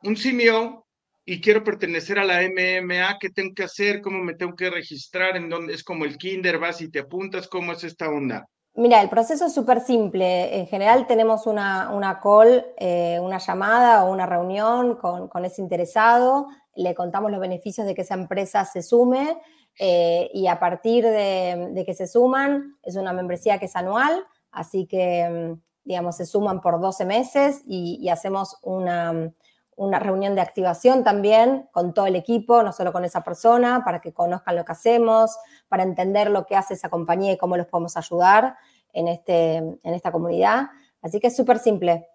un 0.02 0.16
simio 0.16 0.83
y 1.26 1.40
quiero 1.40 1.64
pertenecer 1.64 2.18
a 2.18 2.24
la 2.24 2.42
MMA, 2.42 3.18
¿qué 3.18 3.30
tengo 3.30 3.54
que 3.54 3.64
hacer? 3.64 4.02
¿Cómo 4.02 4.22
me 4.22 4.34
tengo 4.34 4.54
que 4.54 4.68
registrar? 4.68 5.36
¿En 5.36 5.48
dónde 5.48 5.74
es 5.74 5.82
como 5.82 6.04
el 6.04 6.18
kinder? 6.18 6.58
¿Vas 6.58 6.82
y 6.82 6.90
te 6.90 7.00
apuntas? 7.00 7.48
¿Cómo 7.48 7.72
es 7.72 7.82
esta 7.84 8.10
onda? 8.10 8.46
Mira, 8.74 9.00
el 9.00 9.08
proceso 9.08 9.46
es 9.46 9.54
súper 9.54 9.80
simple. 9.80 10.58
En 10.58 10.66
general 10.66 11.06
tenemos 11.06 11.46
una, 11.46 11.90
una 11.90 12.20
call, 12.20 12.66
eh, 12.76 13.18
una 13.22 13.38
llamada 13.38 14.04
o 14.04 14.12
una 14.12 14.26
reunión 14.26 14.96
con, 14.96 15.28
con, 15.28 15.44
ese 15.44 15.62
interesado, 15.62 16.48
le 16.74 16.94
contamos 16.94 17.30
los 17.30 17.40
beneficios 17.40 17.86
de 17.86 17.94
que 17.94 18.02
esa 18.02 18.14
empresa 18.14 18.64
se 18.64 18.82
sume 18.82 19.38
eh, 19.78 20.28
y 20.34 20.48
a 20.48 20.58
partir 20.58 21.04
de, 21.04 21.68
de, 21.72 21.84
que 21.86 21.94
se 21.94 22.08
suman, 22.08 22.76
es 22.82 22.96
una 22.96 23.12
membresía 23.12 23.58
que 23.58 23.66
es 23.66 23.76
anual, 23.76 24.24
así 24.50 24.86
que, 24.86 25.28
mm, 25.28 25.62
digamos, 25.84 26.16
se 26.16 26.26
suman 26.26 26.60
por 26.60 26.80
12 26.80 27.04
meses 27.04 27.62
y, 27.66 27.98
y 28.02 28.08
hacemos 28.08 28.56
una, 28.62 29.32
una 29.76 29.98
reunión 29.98 30.34
de 30.34 30.40
activación 30.40 31.04
también 31.04 31.68
con 31.72 31.94
todo 31.94 32.06
el 32.06 32.16
equipo, 32.16 32.62
no 32.62 32.72
solo 32.72 32.92
con 32.92 33.04
esa 33.04 33.22
persona, 33.22 33.82
para 33.84 34.00
que 34.00 34.12
conozcan 34.12 34.56
lo 34.56 34.64
que 34.64 34.72
hacemos, 34.72 35.36
para 35.68 35.82
entender 35.82 36.30
lo 36.30 36.46
que 36.46 36.56
hace 36.56 36.74
esa 36.74 36.88
compañía 36.88 37.32
y 37.32 37.38
cómo 37.38 37.56
los 37.56 37.66
podemos 37.66 37.96
ayudar 37.96 38.56
en, 38.92 39.08
este, 39.08 39.56
en 39.56 39.94
esta 39.94 40.12
comunidad. 40.12 40.68
Así 41.02 41.20
que 41.20 41.26
es 41.26 41.36
súper 41.36 41.58
simple. 41.58 42.06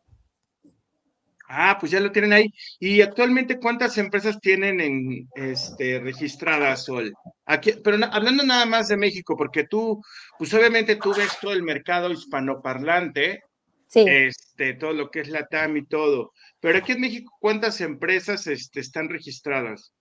Ah, 1.51 1.77
pues 1.79 1.91
ya 1.91 1.99
lo 1.99 2.11
tienen 2.11 2.31
ahí. 2.31 2.53
¿Y 2.79 3.01
actualmente 3.01 3.59
cuántas 3.59 3.97
empresas 3.97 4.39
tienen 4.39 4.79
en 4.79 5.27
este 5.33 5.99
registradas, 5.99 6.85
Sol? 6.85 7.11
Aquí, 7.45 7.73
pero 7.83 7.97
hablando 8.11 8.43
nada 8.43 8.67
más 8.67 8.87
de 8.87 8.97
México, 8.97 9.35
porque 9.35 9.63
tú, 9.63 9.99
pues 10.37 10.53
obviamente 10.53 10.97
tú 10.97 11.11
ves 11.11 11.35
todo 11.41 11.51
el 11.53 11.63
mercado 11.63 12.11
hispanoparlante, 12.11 13.41
sí. 13.89 14.05
este, 14.07 14.73
todo 14.75 14.93
lo 14.93 15.11
que 15.11 15.19
es 15.19 15.27
la 15.29 15.47
TAM 15.47 15.75
y 15.77 15.85
todo. 15.85 16.31
Pero 16.61 16.77
aquí 16.77 16.93
en 16.93 17.01
México, 17.01 17.33
¿cuántas 17.39 17.81
empresas 17.81 18.47
este, 18.47 18.79
están 18.79 19.09
registradas? 19.09 19.93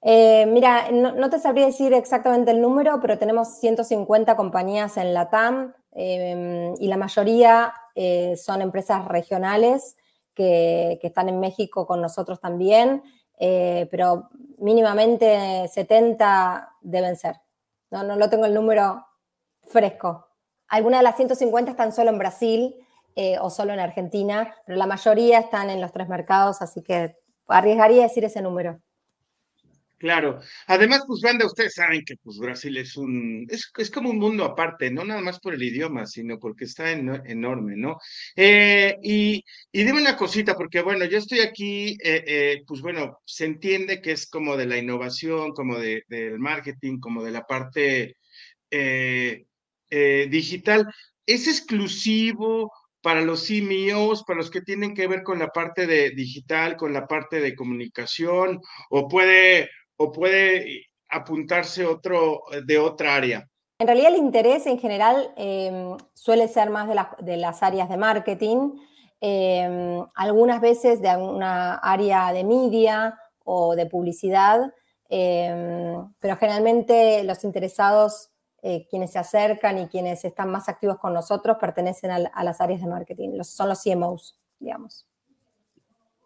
Eh, 0.00 0.46
mira, 0.46 0.90
no, 0.92 1.28
te 1.28 1.40
sabría 1.40 1.66
decir 1.66 1.92
exactamente 1.92 2.52
el 2.52 2.60
número, 2.60 3.00
pero 3.00 3.18
tenemos 3.18 3.58
150 3.58 4.36
compañías 4.36 4.96
en 4.96 5.12
la 5.12 5.28
TAM 5.28 5.74
em, 5.92 6.74
y 6.78 6.86
la 6.86 6.96
mayoría 6.96 7.74
eh, 7.96 8.36
son 8.36 8.62
empresas 8.62 9.04
regionales 9.06 9.96
que, 10.34 11.00
están 11.02 11.28
en 11.28 11.40
México 11.40 11.86
con 11.86 12.00
nosotros 12.00 12.40
también, 12.40 13.02
eh, 13.40 13.88
pero 13.90 14.28
mínimamente 14.58 15.66
70 15.66 16.76
deben 16.80 17.16
ser. 17.16 17.36
No, 17.90 18.04
no 18.04 18.14
lo 18.14 18.30
tengo 18.30 18.46
el 18.46 18.54
número 18.54 19.04
fresco. 19.66 20.28
Algunas 20.68 21.00
de 21.00 21.04
las 21.04 21.16
150 21.16 21.72
están 21.72 21.92
solo 21.92 22.10
en 22.10 22.18
Brasil 22.18 22.76
o 23.40 23.50
solo 23.50 23.72
en 23.72 23.80
Argentina, 23.80 24.54
pero 24.66 24.78
la 24.78 24.86
mayoría 24.86 25.40
están 25.40 25.70
en 25.70 25.80
los 25.80 25.92
tres 25.92 26.08
mercados, 26.08 26.62
así 26.62 26.82
que 26.82 27.16
arriesgaría 27.48 28.02
decir 28.02 28.24
ese 28.24 28.42
número. 28.42 28.80
Claro. 29.98 30.38
Además, 30.68 31.02
pues, 31.08 31.20
banda, 31.20 31.44
ustedes 31.44 31.74
saben 31.74 32.04
que 32.04 32.14
pues 32.22 32.38
Brasil 32.38 32.76
es 32.76 32.96
un, 32.96 33.46
es, 33.50 33.72
es, 33.76 33.90
como 33.90 34.10
un 34.10 34.18
mundo 34.18 34.44
aparte, 34.44 34.92
no 34.92 35.04
nada 35.04 35.20
más 35.20 35.40
por 35.40 35.54
el 35.54 35.62
idioma, 35.62 36.06
sino 36.06 36.38
porque 36.38 36.66
está 36.66 36.92
enorme, 36.92 37.74
¿no? 37.76 37.98
Eh, 38.36 38.96
y, 39.02 39.44
y 39.72 39.82
dime 39.82 40.00
una 40.00 40.16
cosita, 40.16 40.54
porque 40.54 40.82
bueno, 40.82 41.04
yo 41.06 41.18
estoy 41.18 41.40
aquí, 41.40 41.98
eh, 42.02 42.24
eh, 42.26 42.62
pues 42.66 42.80
bueno, 42.80 43.18
se 43.24 43.46
entiende 43.46 44.00
que 44.00 44.12
es 44.12 44.28
como 44.28 44.56
de 44.56 44.66
la 44.66 44.78
innovación, 44.78 45.50
como 45.52 45.78
de, 45.78 46.04
del 46.08 46.38
marketing, 46.38 47.00
como 47.00 47.24
de 47.24 47.32
la 47.32 47.44
parte 47.44 48.14
digital. 50.30 50.86
¿Es 51.26 51.48
exclusivo 51.48 52.70
para 53.02 53.20
los 53.20 53.46
CMOs, 53.46 54.24
para 54.24 54.38
los 54.38 54.50
que 54.50 54.60
tienen 54.60 54.94
que 54.94 55.06
ver 55.06 55.22
con 55.22 55.38
la 55.38 55.48
parte 55.48 55.86
de 55.86 56.10
digital, 56.10 56.76
con 56.76 56.92
la 56.92 57.06
parte 57.06 57.40
de 57.40 57.54
comunicación, 57.54 58.60
o 58.90 59.08
puede 59.08 59.70
o 59.96 60.12
puede 60.12 60.86
apuntarse 61.08 61.84
otro 61.84 62.42
de 62.64 62.78
otra 62.78 63.14
área? 63.14 63.48
En 63.80 63.86
realidad 63.86 64.12
el 64.12 64.18
interés 64.18 64.66
en 64.66 64.78
general 64.78 65.32
em, 65.36 65.96
suele 66.14 66.48
ser 66.48 66.70
más 66.70 66.88
de, 67.20 67.36
las 67.36 67.62
áreas 67.62 67.88
de 67.88 67.96
marketing, 67.96 68.72
em, 69.20 70.04
algunas 70.14 70.60
veces 70.60 71.00
de 71.00 71.16
una 71.16 71.76
área 71.76 72.32
de 72.32 72.42
media 72.42 73.16
o 73.44 73.76
de 73.76 73.86
publicidad, 73.86 74.72
em, 75.08 76.12
pero 76.20 76.36
generalmente 76.36 77.22
los 77.22 77.44
interesados, 77.44 78.30
eh, 78.62 78.86
quienes 78.90 79.12
se 79.12 79.18
acercan 79.18 79.78
y 79.78 79.88
quienes 79.88 80.24
están 80.24 80.50
más 80.50 80.68
activos 80.68 80.98
con 80.98 81.14
nosotros, 81.14 81.56
pertenecen 81.60 82.10
a, 82.10 82.44
las 82.44 82.60
áreas 82.60 82.80
de 82.80 82.88
marketing, 82.88 83.42
son 83.42 83.68
los 83.68 83.82
CMOs, 83.82 84.36
digamos. 84.58 85.06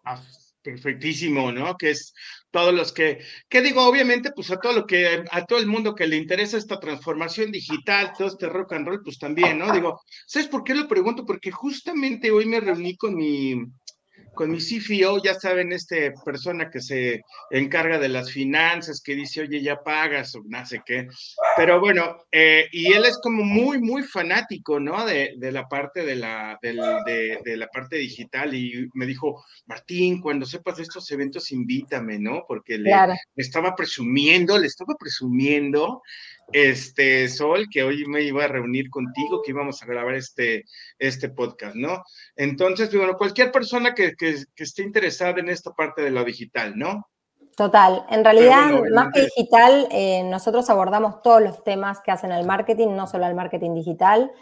Ah, 0.05 0.21
perfectísimo, 0.63 1.53
¿no? 1.53 1.77
Que 1.77 1.91
es 1.91 2.15
todos 2.51 2.73
los 2.73 2.93
que, 2.93 3.21
¿qué 3.49 3.61
digo? 3.61 3.87
Obviamente, 3.87 4.33
pues 4.33 4.51
a 4.51 4.59
todo 4.59 4.73
lo 4.73 4.87
que, 4.87 5.25
a 5.31 5.45
todo 5.45 5.59
el 5.59 5.67
mundo 5.67 5.95
que 5.95 6.07
le 6.07 6.17
interesa 6.17 6.57
esta 6.57 6.81
transformación 6.81 7.53
digital, 7.53 8.13
todo 8.17 8.29
este 8.29 8.49
rock 8.49 8.73
and 8.73 8.87
roll, 8.87 9.03
pues 9.03 9.19
también, 9.19 9.59
¿no? 9.59 9.73
Digo, 9.73 10.01
¿sabes 10.27 10.49
por 10.49 10.65
qué 10.65 10.75
lo 10.75 10.89
pregunto? 10.89 11.27
Porque 11.27 11.51
justamente 11.51 12.31
hoy 12.31 12.47
me 12.47 12.61
reuní 12.61 12.97
con 12.97 13.15
mi, 13.15 13.57
con 14.35 14.51
mi 14.51 14.59
CFO, 14.59 15.23
ya 15.23 15.35
saben, 15.35 15.73
este 15.73 16.13
persona 16.25 16.71
que 16.71 16.81
se 16.81 17.23
encarga 17.51 17.99
de 17.99 18.09
las 18.09 18.31
finanzas, 18.31 19.01
que 19.01 19.15
dice, 19.15 19.43
oye, 19.43 19.63
ya 19.63 19.83
pagas 19.83 20.35
o 20.35 20.43
no 20.45 20.65
sé 20.67 20.83
qué. 20.85 21.09
Pero 21.57 21.81
bueno, 21.81 22.17
eh, 22.31 22.67
y 22.73 22.93
él 22.93 23.05
es 23.05 23.19
como 23.19 23.45
muy, 23.45 23.81
muy 23.81 24.03
fanático, 24.03 24.81
¿no? 24.81 25.05
De, 25.05 25.35
de 25.37 25.53
la 25.53 25.69
parte 25.69 26.05
de 26.05 26.17
la, 26.17 26.59
de, 26.63 27.39
de, 27.45 27.57
la 27.57 27.67
parte 27.69 27.97
digital 27.97 28.55
y 28.55 28.89
me 28.95 29.07
dijo, 29.07 29.45
Martín, 29.67 30.21
cuando 30.21 30.47
sepas 30.47 30.77
de 30.77 30.85
estos 30.85 31.11
eventos, 31.11 31.53
invítame, 31.53 32.19
¿no? 32.19 32.45
Porque 32.47 32.79
le, 32.79 32.91
le 32.91 33.17
estaba 33.37 33.75
presumiendo, 33.75 34.59
le 34.59 34.67
estaba 34.67 34.95
presumiendo 34.99 36.03
este, 36.53 37.29
Sol, 37.29 37.67
que 37.71 37.83
hoy 37.83 38.05
me 38.07 38.23
iba 38.23 38.45
a 38.45 38.49
reunir 38.49 38.91
contigo, 38.91 39.43
que 39.43 39.53
íbamos 39.53 39.83
a 39.83 39.87
grabar 39.87 40.15
este, 40.15 40.65
este 40.99 41.31
podcast, 41.31 41.77
¿no? 41.77 42.05
Entonces, 42.37 42.95
bueno, 42.95 43.17
cualquier 43.17 43.51
persona 43.51 43.95
que, 43.95 44.15
esté 44.29 44.83
interesada 44.83 45.41
en 45.41 45.49
esta 45.49 45.73
parte 45.73 46.03
de 46.03 46.11
lo 46.11 46.25
digital, 46.25 46.77
¿no? 46.77 47.09
Total, 47.57 48.07
en 48.09 48.25
realidad, 48.25 48.71
más 48.95 49.13
que 49.13 49.23
digital, 49.23 49.87
eh, 49.91 50.23
nosotros 50.25 50.71
abordamos 50.71 51.21
todos 51.23 51.43
los 51.43 51.63
temas 51.65 52.01
que 52.01 52.11
hacen 52.11 52.33
el 52.33 52.47
marketing, 52.47 52.89
no 52.97 53.07
solo 53.07 53.27
el 53.27 53.35
marketing 53.35 53.75
digital. 53.75 54.33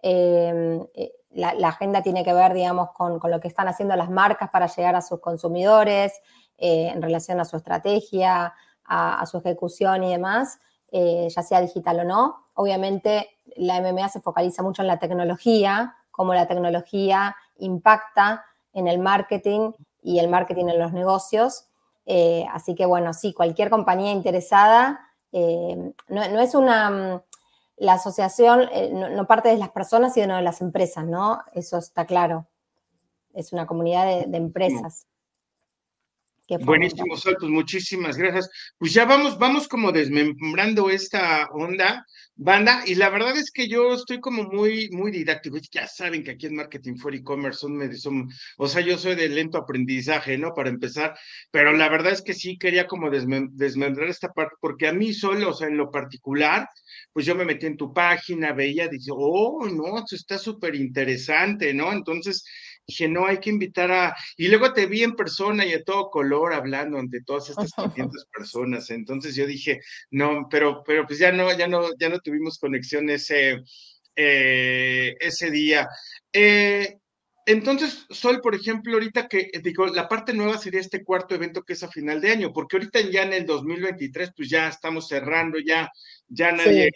Em, 0.00 0.86
eh, 0.94 1.12
la, 1.30 1.68
agenda 1.68 2.02
tiene 2.02 2.24
que 2.24 2.32
ver, 2.32 2.54
digamos, 2.54 2.90
con, 2.92 3.20
lo 3.22 3.40
que 3.40 3.48
están 3.48 3.68
haciendo 3.68 3.94
las 3.96 4.08
marcas 4.08 4.48
para 4.50 4.66
llegar 4.66 4.94
a 4.96 5.02
sus 5.02 5.20
consumidores, 5.20 6.12
eh, 6.56 6.90
en 6.94 7.02
relación 7.02 7.38
a 7.40 7.44
su 7.44 7.56
estrategia, 7.56 8.54
a 8.86 9.26
su 9.26 9.38
ejecución 9.38 10.04
y 10.04 10.12
demás. 10.12 10.58
Eh, 10.96 11.26
ya 11.28 11.42
sea 11.42 11.60
digital 11.60 11.98
o 11.98 12.04
no. 12.04 12.46
Obviamente 12.54 13.40
la 13.56 13.80
MMA 13.80 14.08
se 14.10 14.20
focaliza 14.20 14.62
mucho 14.62 14.82
en 14.82 14.86
la 14.86 15.00
tecnología, 15.00 15.96
cómo 16.12 16.34
la 16.34 16.46
tecnología 16.46 17.34
impacta 17.56 18.44
en 18.74 18.88
el 18.88 18.98
marketing 18.98 19.72
y 20.02 20.18
el 20.18 20.28
marketing 20.28 20.66
en 20.66 20.78
los 20.78 20.92
negocios. 20.92 21.66
Eh, 22.06 22.44
así 22.52 22.74
que 22.74 22.84
bueno, 22.84 23.14
sí, 23.14 23.32
cualquier 23.32 23.70
compañía 23.70 24.12
interesada, 24.12 25.00
eh, 25.32 25.92
no, 26.08 26.22
es 26.22 26.54
una, 26.54 27.22
la 27.76 27.94
asociación 27.94 28.68
no, 28.92 29.26
parte 29.26 29.48
de 29.48 29.56
las 29.56 29.70
personas, 29.70 30.12
sino 30.12 30.36
de 30.36 30.42
las 30.42 30.60
empresas, 30.60 31.06
¿no? 31.06 31.42
Eso 31.52 31.78
está 31.78 32.04
claro. 32.04 32.46
Es 33.32 33.52
una 33.52 33.66
comunidad 33.66 34.26
de 34.26 34.36
empresas. 34.36 35.06
Buenísimo, 36.60 37.16
Sol, 37.16 37.36
pues 37.38 37.50
muchísimas 37.50 38.18
gracias. 38.18 38.50
Pues 38.76 38.92
ya 38.92 39.06
vamos, 39.06 39.38
vamos 39.38 39.66
como 39.66 39.92
desmembrando 39.92 40.90
esta 40.90 41.48
onda, 41.52 42.04
banda, 42.36 42.82
y 42.86 42.96
la 42.96 43.08
verdad 43.08 43.36
es 43.36 43.50
que 43.50 43.66
yo 43.66 43.94
estoy 43.94 44.20
como 44.20 44.44
muy, 44.44 44.90
muy 44.90 45.10
didáctico. 45.10 45.56
Ya 45.72 45.86
saben 45.86 46.22
que 46.22 46.32
aquí 46.32 46.46
en 46.46 46.56
Marketing 46.56 46.96
for 46.96 47.14
E-Commerce 47.14 47.60
son, 47.60 47.96
son, 47.96 48.28
o 48.58 48.68
sea, 48.68 48.82
yo 48.82 48.98
soy 48.98 49.14
de 49.14 49.28
lento 49.28 49.56
aprendizaje, 49.56 50.36
¿no? 50.36 50.52
Para 50.52 50.68
empezar, 50.68 51.16
pero 51.50 51.72
la 51.72 51.88
verdad 51.88 52.12
es 52.12 52.20
que 52.20 52.34
sí 52.34 52.58
quería 52.58 52.86
como 52.86 53.10
desmembrar 53.10 54.08
esta 54.08 54.32
parte, 54.32 54.56
porque 54.60 54.86
a 54.86 54.92
mí 54.92 55.14
solo, 55.14 55.50
o 55.50 55.54
sea, 55.54 55.68
en 55.68 55.78
lo 55.78 55.90
particular, 55.90 56.68
pues 57.12 57.24
yo 57.24 57.34
me 57.34 57.46
metí 57.46 57.66
en 57.66 57.76
tu 57.78 57.92
página, 57.94 58.52
veía, 58.52 58.88
dice, 58.88 59.10
oh, 59.14 59.66
no, 59.66 59.98
esto 59.98 60.14
está 60.16 60.36
súper 60.36 60.74
interesante, 60.74 61.72
¿no? 61.72 61.90
Entonces, 61.92 62.44
dije, 62.86 63.08
no, 63.08 63.26
hay 63.26 63.38
que 63.38 63.50
invitar 63.50 63.90
a... 63.90 64.14
Y 64.36 64.48
luego 64.48 64.72
te 64.72 64.86
vi 64.86 65.02
en 65.02 65.14
persona 65.14 65.64
y 65.64 65.72
a 65.72 65.84
todo 65.84 66.10
color 66.10 66.52
hablando 66.52 66.98
ante 66.98 67.22
todas 67.22 67.50
estas 67.50 67.72
500 67.94 68.26
personas. 68.32 68.90
Entonces 68.90 69.34
yo 69.34 69.46
dije, 69.46 69.80
no, 70.10 70.46
pero, 70.50 70.82
pero 70.84 71.06
pues 71.06 71.18
ya 71.18 71.32
no, 71.32 71.56
ya 71.56 71.68
no, 71.68 71.88
ya 71.98 72.08
no 72.08 72.18
tuvimos 72.20 72.58
conexión 72.58 73.10
ese, 73.10 73.62
eh, 74.16 75.14
ese 75.20 75.50
día. 75.50 75.88
Eh, 76.32 76.98
entonces, 77.46 78.06
Sol, 78.08 78.40
por 78.40 78.54
ejemplo, 78.54 78.94
ahorita 78.94 79.28
que 79.28 79.50
digo, 79.62 79.86
la 79.86 80.08
parte 80.08 80.32
nueva 80.32 80.56
sería 80.56 80.80
este 80.80 81.04
cuarto 81.04 81.34
evento 81.34 81.62
que 81.62 81.74
es 81.74 81.82
a 81.82 81.90
final 81.90 82.20
de 82.20 82.30
año, 82.30 82.52
porque 82.54 82.76
ahorita 82.76 83.00
ya 83.02 83.22
en 83.24 83.34
el 83.34 83.44
2023, 83.44 84.32
pues 84.34 84.48
ya 84.48 84.68
estamos 84.68 85.08
cerrando, 85.08 85.58
ya, 85.58 85.90
ya 86.26 86.52
nadie, 86.52 86.90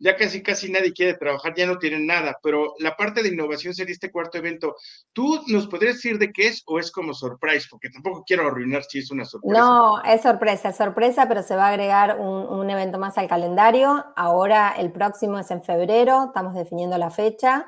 ya 0.00 0.16
casi 0.16 0.42
casi 0.42 0.72
nadie 0.72 0.92
quiere 0.94 1.14
trabajar, 1.14 1.54
ya 1.54 1.66
no 1.66 1.78
tienen 1.78 2.06
nada, 2.06 2.38
pero 2.42 2.74
la 2.78 2.96
parte 2.96 3.22
de 3.22 3.28
innovación 3.28 3.74
sería 3.74 3.92
este 3.92 4.10
cuarto 4.10 4.38
evento. 4.38 4.74
¿Tú 5.12 5.42
nos 5.48 5.66
podrías 5.66 5.96
decir 5.96 6.18
de 6.18 6.32
qué 6.32 6.48
es 6.48 6.62
o 6.66 6.78
es 6.78 6.90
como 6.90 7.12
surprise? 7.12 7.68
Porque 7.70 7.90
tampoco 7.90 8.24
quiero 8.26 8.46
arruinar 8.46 8.82
si 8.84 9.00
es 9.00 9.10
una 9.10 9.26
sorpresa. 9.26 9.60
No, 9.60 10.02
es 10.02 10.22
sorpresa, 10.22 10.70
es 10.70 10.76
sorpresa, 10.76 11.28
pero 11.28 11.42
se 11.42 11.54
va 11.54 11.66
a 11.66 11.68
agregar 11.68 12.18
un, 12.18 12.48
un 12.48 12.70
evento 12.70 12.98
más 12.98 13.18
al 13.18 13.28
calendario. 13.28 14.04
Ahora 14.16 14.74
el 14.78 14.90
próximo 14.90 15.38
es 15.38 15.50
en 15.50 15.62
febrero, 15.62 16.24
estamos 16.28 16.54
definiendo 16.54 16.96
la 16.96 17.10
fecha. 17.10 17.66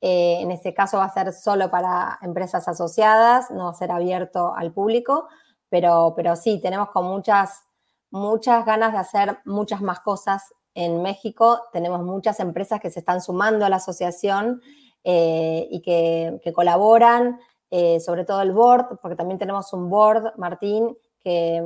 Eh, 0.00 0.42
en 0.42 0.52
este 0.52 0.74
caso 0.74 0.98
va 0.98 1.06
a 1.06 1.12
ser 1.12 1.32
solo 1.32 1.70
para 1.70 2.18
empresas 2.22 2.68
asociadas, 2.68 3.50
no 3.50 3.64
va 3.64 3.70
a 3.70 3.74
ser 3.74 3.90
abierto 3.90 4.54
al 4.54 4.72
público, 4.72 5.28
pero, 5.70 6.12
pero 6.14 6.36
sí, 6.36 6.60
tenemos 6.60 6.90
con 6.90 7.06
muchas, 7.06 7.64
muchas 8.10 8.64
ganas 8.64 8.92
de 8.92 8.98
hacer 8.98 9.38
muchas 9.44 9.80
más 9.80 10.00
cosas 10.00 10.52
en 10.74 11.02
México. 11.02 11.60
Tenemos 11.72 12.02
muchas 12.02 12.40
empresas 12.40 12.80
que 12.80 12.90
se 12.90 13.00
están 13.00 13.20
sumando 13.20 13.64
a 13.64 13.68
la 13.68 13.76
asociación 13.76 14.60
eh, 15.02 15.66
y 15.70 15.80
que, 15.80 16.52
colaboran, 16.54 17.38
eh, 17.70 18.00
sobre 18.00 18.24
todo 18.24 18.42
el 18.42 18.52
board, 18.52 18.98
porque 19.00 19.16
también 19.16 19.38
tenemos 19.38 19.72
un 19.72 19.88
board, 19.88 20.36
Martín, 20.36 20.96
que, 21.20 21.62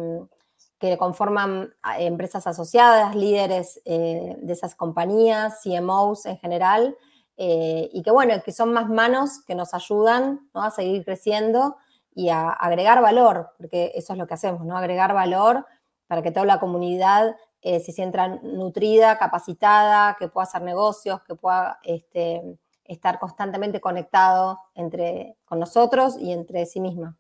que 0.79 0.97
conforman 0.97 1.75
empresas 1.99 2.47
asociadas, 2.47 3.15
líderes 3.17 3.81
de 3.85 4.53
esas 4.53 4.75
compañías, 4.75 5.61
CMOs 5.63 6.27
en 6.27 6.39
general, 6.39 6.97
eh, 7.41 7.89
y 7.93 8.03
que 8.03 8.11
bueno, 8.11 8.35
que 8.45 8.51
son 8.51 8.73
más 8.73 8.89
manos 8.89 9.45
que 9.47 9.55
nos 9.55 9.73
ayudan 9.73 10.51
a 10.55 10.73
seguir 10.73 11.05
creciendo 11.05 11.77
y 12.13 12.31
a 12.31 12.51
agregar 12.51 13.01
valor, 13.01 13.51
porque 13.57 13.93
eso 13.95 14.13
es 14.13 14.19
lo 14.19 14.27
que 14.27 14.35
hacemos, 14.35 14.65
¿no? 14.65 14.77
Agregar 14.77 15.15
valor 15.15 15.65
para 16.09 16.21
que 16.21 16.33
toda 16.33 16.47
la 16.47 16.59
comunidad 16.59 17.37
eh, 17.63 17.81
se 17.81 17.93
sienta 17.93 18.29
nutrida, 18.43 19.19
capacitada, 19.19 20.17
que 20.19 20.29
pueda 20.29 20.45
hacer 20.45 20.63
negocios, 20.63 21.21
que 21.27 21.35
pueda 21.35 21.79
este, 21.83 22.43
estar 22.85 23.19
constantemente 23.19 23.81
conectado 23.81 24.59
entre, 24.75 25.37
con 25.45 25.59
nosotros 25.59 26.17
y 26.21 26.33
entre 26.33 26.67
sí 26.67 26.81
misma. 26.81 27.19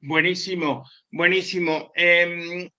Buenísimo, 0.00 0.84
buenísimo. 1.10 1.90
Em, 1.94 2.70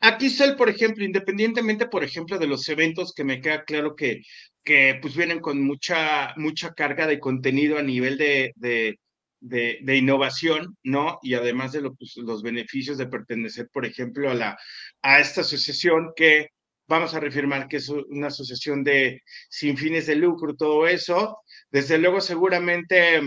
aquí 0.00 0.28
Sol, 0.28 0.54
por 0.56 0.68
ejemplo, 0.68 1.04
independientemente, 1.04 1.86
por 1.86 2.04
ejemplo, 2.04 2.38
de 2.38 2.46
los 2.46 2.68
eventos, 2.68 3.14
que 3.14 3.24
me 3.24 3.40
queda 3.40 3.64
claro 3.64 3.96
que 3.96 4.22
que 4.68 4.98
pues 5.00 5.16
vienen 5.16 5.40
con 5.40 5.64
mucha, 5.64 6.34
mucha 6.36 6.74
carga 6.74 7.06
de 7.06 7.18
contenido 7.18 7.78
a 7.78 7.82
nivel 7.82 8.18
de, 8.18 8.52
de, 8.56 9.00
de, 9.40 9.96
innovación, 9.96 10.76
¿no? 10.82 11.18
Y 11.22 11.34
además 11.34 11.72
de 11.72 11.82
pues, 11.82 12.16
los 12.16 12.42
beneficios 12.42 12.98
de 12.98 13.06
pertenecer, 13.06 13.68
por 13.72 13.86
ejemplo, 13.86 14.30
a, 14.30 14.34
la, 14.34 14.58
a 15.02 15.20
esta 15.20 15.42
asociación 15.42 16.12
que 16.16 16.48
vamos 16.88 17.14
a 17.14 17.20
reafirmar 17.20 17.68
que 17.68 17.76
es 17.76 17.88
una 17.88 18.28
asociación 18.28 18.82
de 18.82 19.22
sin 19.50 19.76
fines 19.76 20.06
de 20.06 20.16
lucro, 20.16 20.56
todo 20.56 20.86
eso. 20.86 21.38
Desde 21.70 21.98
luego, 21.98 22.20
seguramente 22.20 23.20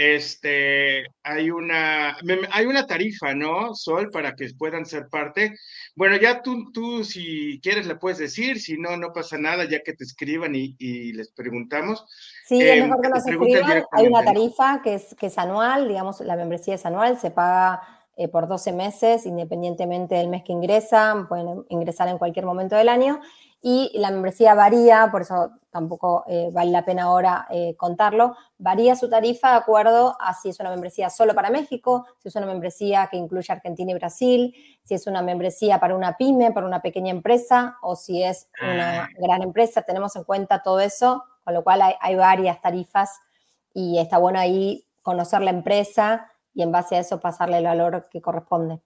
este, 0.00 1.04
hay 1.22 1.50
una, 1.50 2.16
hay 2.52 2.64
una 2.64 2.86
tarifa, 2.86 3.34
¿no, 3.34 3.74
Sol, 3.74 4.08
para 4.10 4.34
que 4.34 4.48
puedan 4.56 4.86
ser 4.86 5.08
parte? 5.10 5.54
Bueno, 5.94 6.16
ya 6.16 6.40
tú, 6.40 6.72
tú 6.72 7.04
si 7.04 7.60
quieres 7.62 7.86
le 7.86 7.96
puedes 7.96 8.16
decir, 8.16 8.58
si 8.60 8.78
no, 8.78 8.96
no 8.96 9.12
pasa 9.12 9.36
nada, 9.36 9.68
ya 9.68 9.82
que 9.82 9.92
te 9.92 10.04
escriban 10.04 10.54
y, 10.54 11.12
les 11.12 11.30
preguntamos. 11.32 12.06
Sí, 12.46 12.62
es 12.62 12.78
em, 12.78 12.84
mejor 12.84 13.02
que 13.02 13.08
nos 13.10 13.26
escriban. 13.26 13.84
Hay 13.92 14.06
una 14.06 14.24
tarifa 14.24 14.80
que 14.82 14.94
es, 14.94 15.14
que 15.16 15.26
es 15.26 15.36
anual, 15.36 15.86
digamos, 15.86 16.20
la 16.20 16.34
membresía 16.34 16.76
es 16.76 16.86
anual, 16.86 17.20
se 17.20 17.30
paga 17.30 17.82
eh, 18.16 18.28
por 18.28 18.48
12 18.48 18.72
meses, 18.72 19.26
independientemente 19.26 20.14
del 20.14 20.28
mes 20.28 20.44
que 20.44 20.54
ingresan, 20.54 21.28
pueden 21.28 21.66
ingresar 21.68 22.08
en 22.08 22.16
cualquier 22.16 22.46
momento 22.46 22.74
del 22.74 22.88
año 22.88 23.20
y 23.62 23.90
la 23.98 24.10
membresía 24.10 24.54
varía, 24.54 25.08
por 25.10 25.22
eso 25.22 25.50
tampoco 25.70 26.24
eh, 26.26 26.48
vale 26.52 26.70
la 26.70 26.84
pena 26.84 27.04
ahora 27.04 27.46
eh, 27.50 27.74
contarlo, 27.76 28.34
varía 28.56 28.96
su 28.96 29.10
tarifa 29.10 29.50
de 29.50 29.56
acuerdo 29.58 30.16
a 30.18 30.32
si 30.32 30.48
es 30.48 30.58
una 30.60 30.70
membresía 30.70 31.10
solo 31.10 31.34
para 31.34 31.50
México, 31.50 32.06
si 32.18 32.28
es 32.28 32.36
una 32.36 32.46
membresía 32.46 33.08
que 33.10 33.18
incluye 33.18 33.52
Argentina 33.52 33.90
y 33.90 33.94
Brasil, 33.94 34.54
si 34.82 34.94
es 34.94 35.06
una 35.06 35.20
membresía 35.20 35.78
para 35.78 35.94
una 35.94 36.16
pyme, 36.16 36.52
para 36.52 36.66
una 36.66 36.80
pequeña 36.80 37.10
empresa 37.10 37.76
o 37.82 37.96
si 37.96 38.22
es 38.22 38.48
una 38.62 39.04
ah. 39.04 39.08
gran 39.18 39.42
empresa. 39.42 39.82
Tenemos 39.82 40.16
en 40.16 40.24
cuenta 40.24 40.62
todo 40.62 40.80
eso, 40.80 41.24
con 41.44 41.52
lo 41.52 41.62
cual 41.62 41.82
hay, 41.82 41.94
hay 42.00 42.14
varias 42.14 42.60
tarifas 42.62 43.20
y 43.74 43.98
está 43.98 44.16
bueno 44.16 44.38
ahí 44.38 44.86
conocer 45.02 45.42
la 45.42 45.50
empresa 45.50 46.30
y 46.54 46.62
en 46.62 46.72
base 46.72 46.96
a 46.96 47.00
eso 47.00 47.20
pasarle 47.20 47.58
el 47.58 47.64
valor 47.64 48.08
que 48.10 48.22
corresponde. 48.22 48.80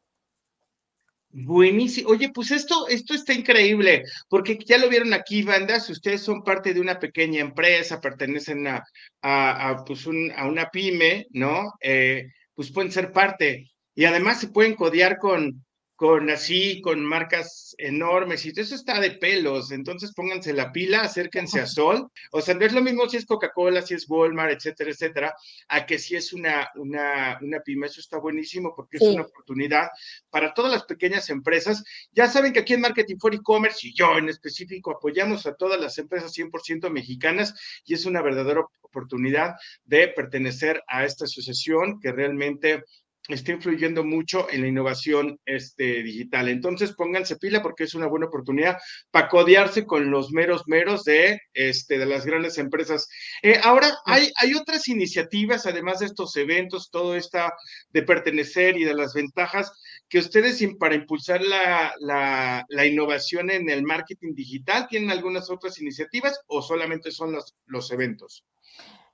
Buenísimo. 1.37 2.11
Oye, 2.11 2.31
pues 2.33 2.53
esto, 2.53 2.87
esto 2.89 3.13
está 3.13 3.33
increíble, 3.33 4.05
porque 4.29 4.57
ya 4.65 4.79
lo 4.79 4.89
vieron 4.89 5.13
aquí, 5.13 5.43
bandas, 5.43 5.91
ustedes 5.91 6.23
son 6.23 6.45
parte 6.45 6.73
de 6.73 6.81
una 6.81 7.01
pequeña 7.01 7.41
empresa, 7.41 8.01
pertenecen 8.01 8.69
a, 8.69 8.85
a, 9.21 9.85
pues 9.85 10.07
a 10.37 10.47
una 10.47 10.71
pyme, 10.71 11.27
¿no? 11.31 11.73
Eh, 11.81 12.29
pues 12.55 12.71
pueden 12.71 12.93
ser 12.93 13.11
parte. 13.11 13.69
Y 13.97 14.05
además 14.05 14.39
se 14.41 14.49
pueden 14.49 14.75
codear 14.77 15.19
con, 15.19 15.65
con 15.97 16.29
así, 16.29 16.81
con 16.81 17.05
marcas 17.05 17.75
enormes, 17.79 18.45
y 18.45 18.53
eso 18.57 18.75
está 18.75 19.01
de 19.01 19.13
pelos, 19.13 19.71
entonces 19.71 20.13
pónganse 20.13 20.53
la 20.53 20.73
pila, 20.73 21.03
acérquense 21.03 21.61
a 21.61 21.67
Sol, 21.67 22.11
o 22.33 22.41
sea, 22.41 22.55
no 22.55 22.65
es 22.65 22.73
lo 22.73 22.83
mismo 22.83 23.09
si 23.09 23.19
es 23.19 23.27
Coca-Cola, 23.27 23.83
si 23.83 23.95
es 23.95 24.09
Walmart, 24.09 24.53
etcétera, 24.53 24.91
etcétera, 24.91 25.35
a 25.69 25.87
que 25.87 25.99
si 25.99 26.17
es 26.17 26.33
una, 26.33 26.69
una, 26.75 27.39
una 27.41 27.61
pyme, 27.61 27.87
eso 27.87 28.01
está 28.01 28.19
buenísimo 28.19 28.75
porque 28.75 28.97
es 28.97 29.03
una 29.03 29.23
oportunidad 29.23 29.89
para 30.31 30.53
todas 30.53 30.73
las 30.73 30.85
pequeñas 30.85 31.31
empresas. 31.31 31.85
Ya 32.13 32.29
saben 32.29 32.53
que 32.53 32.61
aquí 32.61 32.75
en 32.75 32.81
Marketing 32.81 33.17
for 33.19 33.35
E-Commerce 33.35 33.87
y 33.87 33.95
yo 33.95 34.19
en 34.19 34.29
específico 34.29 34.91
apoyamos 34.91 35.47
a 35.47 35.55
todas 35.55 35.81
las 35.81 35.97
empresas 35.99 36.37
100% 36.37 36.91
mexicanas 36.91 37.55
y 37.85 37.95
es 37.95 38.05
una 38.05 38.23
verdadera 38.23 38.65
oportunidad 38.83 39.57
de 39.85 40.09
pertenecer 40.09 40.83
a 40.87 41.05
esta 41.05 41.25
asociación 41.25 42.01
que 42.01 42.13
realmente 42.13 42.85
está 43.29 43.53
influyendo 43.53 44.05
mucho 44.05 44.51
en 44.51 44.61
la 44.61 44.69
innovación 44.69 45.39
este, 45.47 46.03
digital. 46.03 46.49
Entonces, 46.49 46.93
pónganse 46.93 47.37
pila 47.37 47.63
porque 47.63 47.85
es 47.85 47.95
una 47.95 48.07
buena 48.07 48.27
oportunidad 48.27 48.77
para 49.11 49.29
codearse 49.29 49.87
con 49.87 50.11
los 50.11 50.31
meros 50.33 50.65
meros 50.67 51.05
de, 51.05 51.41
este, 51.55 51.99
de 51.99 52.07
las 52.07 52.27
grandes 52.27 52.59
empresas. 52.59 53.09
Eh, 53.43 53.59
ahora, 53.63 53.91
hay, 54.05 54.31
hay 54.37 54.55
otras 54.55 54.89
iniciativas, 54.89 55.67
además 55.67 56.01
de 56.01 56.07
estos 56.07 56.37
eventos, 56.37 56.91
todo 56.91 57.17
esta 57.17 57.55
de 57.91 58.03
pertenecer 58.03 58.77
y 58.77 58.85
de 58.85 58.95
las 58.95 59.15
ventajas 59.15 59.73
que 60.09 60.19
ustedes 60.19 60.63
para 60.79 60.95
impulsar 60.95 61.43
la, 61.43 61.95
la, 62.01 62.65
la 62.69 62.87
innovación 62.87 63.51
en 63.51 63.69
el 63.71 63.83
marketing 63.83 64.35
digital, 64.35 64.87
¿tienen 64.89 65.11
algunas 65.11 65.51
otras 65.51 65.81
iniciativas 65.81 66.41
o 66.47 66.63
solamente 66.63 67.11
son 67.11 67.33
los, 67.33 67.55
los 67.67 67.91
eventos? 67.91 68.45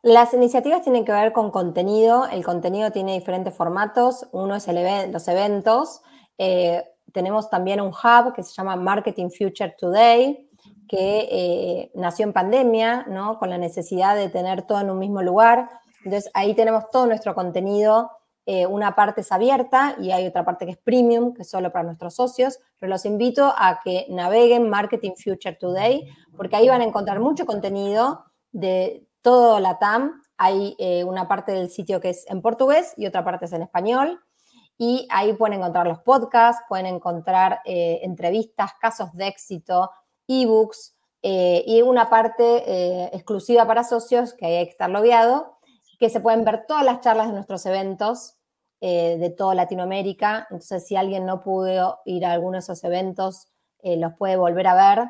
Las 0.02 0.32
iniciativas 0.32 0.80
tienen 0.80 1.04
que 1.04 1.12
ver 1.12 1.32
con 1.32 1.50
contenido. 1.50 2.26
El 2.26 2.42
contenido 2.42 2.90
tiene 2.90 3.18
diferentes 3.18 3.54
formatos. 3.54 4.26
Uno 4.32 4.56
es 4.56 4.66
los 4.66 5.28
eventos. 5.28 6.00
Eh, 6.38 6.82
tenemos 7.12 7.50
también 7.50 7.82
un 7.82 7.88
hub 7.88 8.32
que 8.32 8.42
se 8.42 8.54
llama 8.54 8.76
Marketing 8.76 9.28
Future 9.28 9.74
Today, 9.78 10.48
que 10.88 11.28
eh, 11.30 11.90
nació 11.94 12.24
en 12.24 12.32
pandemia, 12.32 13.04
¿no? 13.08 13.38
Con 13.38 13.50
la 13.50 13.58
necesidad 13.58 14.16
de 14.16 14.30
tener 14.30 14.62
todo 14.62 14.80
en 14.80 14.90
un 14.90 14.98
mismo 14.98 15.20
lugar. 15.20 15.68
Entonces, 16.02 16.30
ahí 16.32 16.54
tenemos 16.54 16.88
todo 16.90 17.04
nuestro 17.04 17.34
contenido. 17.34 18.10
Eh, 18.46 18.66
una 18.66 18.96
parte 18.96 19.20
es 19.20 19.30
abierta 19.30 19.96
y 20.00 20.12
hay 20.12 20.26
otra 20.26 20.46
parte 20.46 20.64
que 20.64 20.72
es 20.72 20.78
premium, 20.78 21.34
que 21.34 21.42
es 21.42 21.50
solo 21.50 21.70
para 21.70 21.84
nuestros 21.84 22.14
socios, 22.14 22.58
pero 22.78 22.88
los 22.88 23.04
invito 23.04 23.52
a 23.54 23.80
que 23.84 24.06
naveguen 24.08 24.70
Marketing 24.70 25.12
Future 25.12 25.56
Today, 25.56 26.08
porque 26.38 26.56
ahí 26.56 26.68
van 26.68 26.80
a 26.80 26.84
encontrar 26.84 27.20
mucho 27.20 27.44
contenido 27.44 28.24
de 28.50 29.06
todo 29.22 29.60
la 29.60 29.78
TAM. 29.78 30.22
Hay 30.36 30.76
eh, 30.78 31.04
una 31.04 31.28
parte 31.28 31.52
del 31.52 31.70
sitio 31.70 32.00
que 32.00 32.10
es 32.10 32.24
en 32.28 32.42
portugués 32.42 32.94
y 32.96 33.06
otra 33.06 33.24
parte 33.24 33.44
es 33.46 33.52
en 33.52 33.62
español. 33.62 34.20
Y 34.78 35.06
ahí 35.10 35.34
pueden 35.34 35.58
encontrar 35.58 35.86
los 35.86 36.00
podcasts, 36.00 36.62
pueden 36.68 36.86
encontrar 36.86 37.60
eh, 37.66 38.00
entrevistas, 38.02 38.72
casos 38.80 39.12
de 39.12 39.26
éxito, 39.26 39.90
ebooks 40.26 40.96
eh, 41.22 41.62
y 41.66 41.82
una 41.82 42.08
parte 42.08 43.14
exclusiva 43.14 43.66
para 43.66 43.84
socios, 43.84 44.32
que 44.32 44.46
hay 44.46 44.64
que 44.64 44.70
estar 44.70 44.88
logueado, 44.88 45.58
que 45.98 46.08
se 46.08 46.20
pueden 46.20 46.44
ver 46.44 46.64
todas 46.66 46.84
las 46.84 47.00
charlas 47.00 47.26
de 47.26 47.34
nuestros 47.34 47.66
eventos 47.66 48.36
de 48.80 49.34
toda 49.36 49.54
Latinoamérica. 49.54 50.46
Entonces, 50.48 50.86
si 50.86 50.96
alguien 50.96 51.26
no 51.26 51.42
pudo 51.42 52.00
ir 52.06 52.24
a 52.24 52.32
alguno 52.32 52.52
de 52.52 52.60
esos 52.60 52.82
eventos, 52.82 53.48
los 53.82 54.14
puede 54.14 54.36
volver 54.36 54.66
a 54.66 54.74
ver 54.74 55.08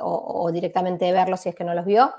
o 0.00 0.50
directamente 0.50 1.12
verlos 1.12 1.38
si 1.38 1.50
es 1.50 1.54
que 1.54 1.62
no 1.62 1.74
los 1.74 1.84
vio 1.84 2.12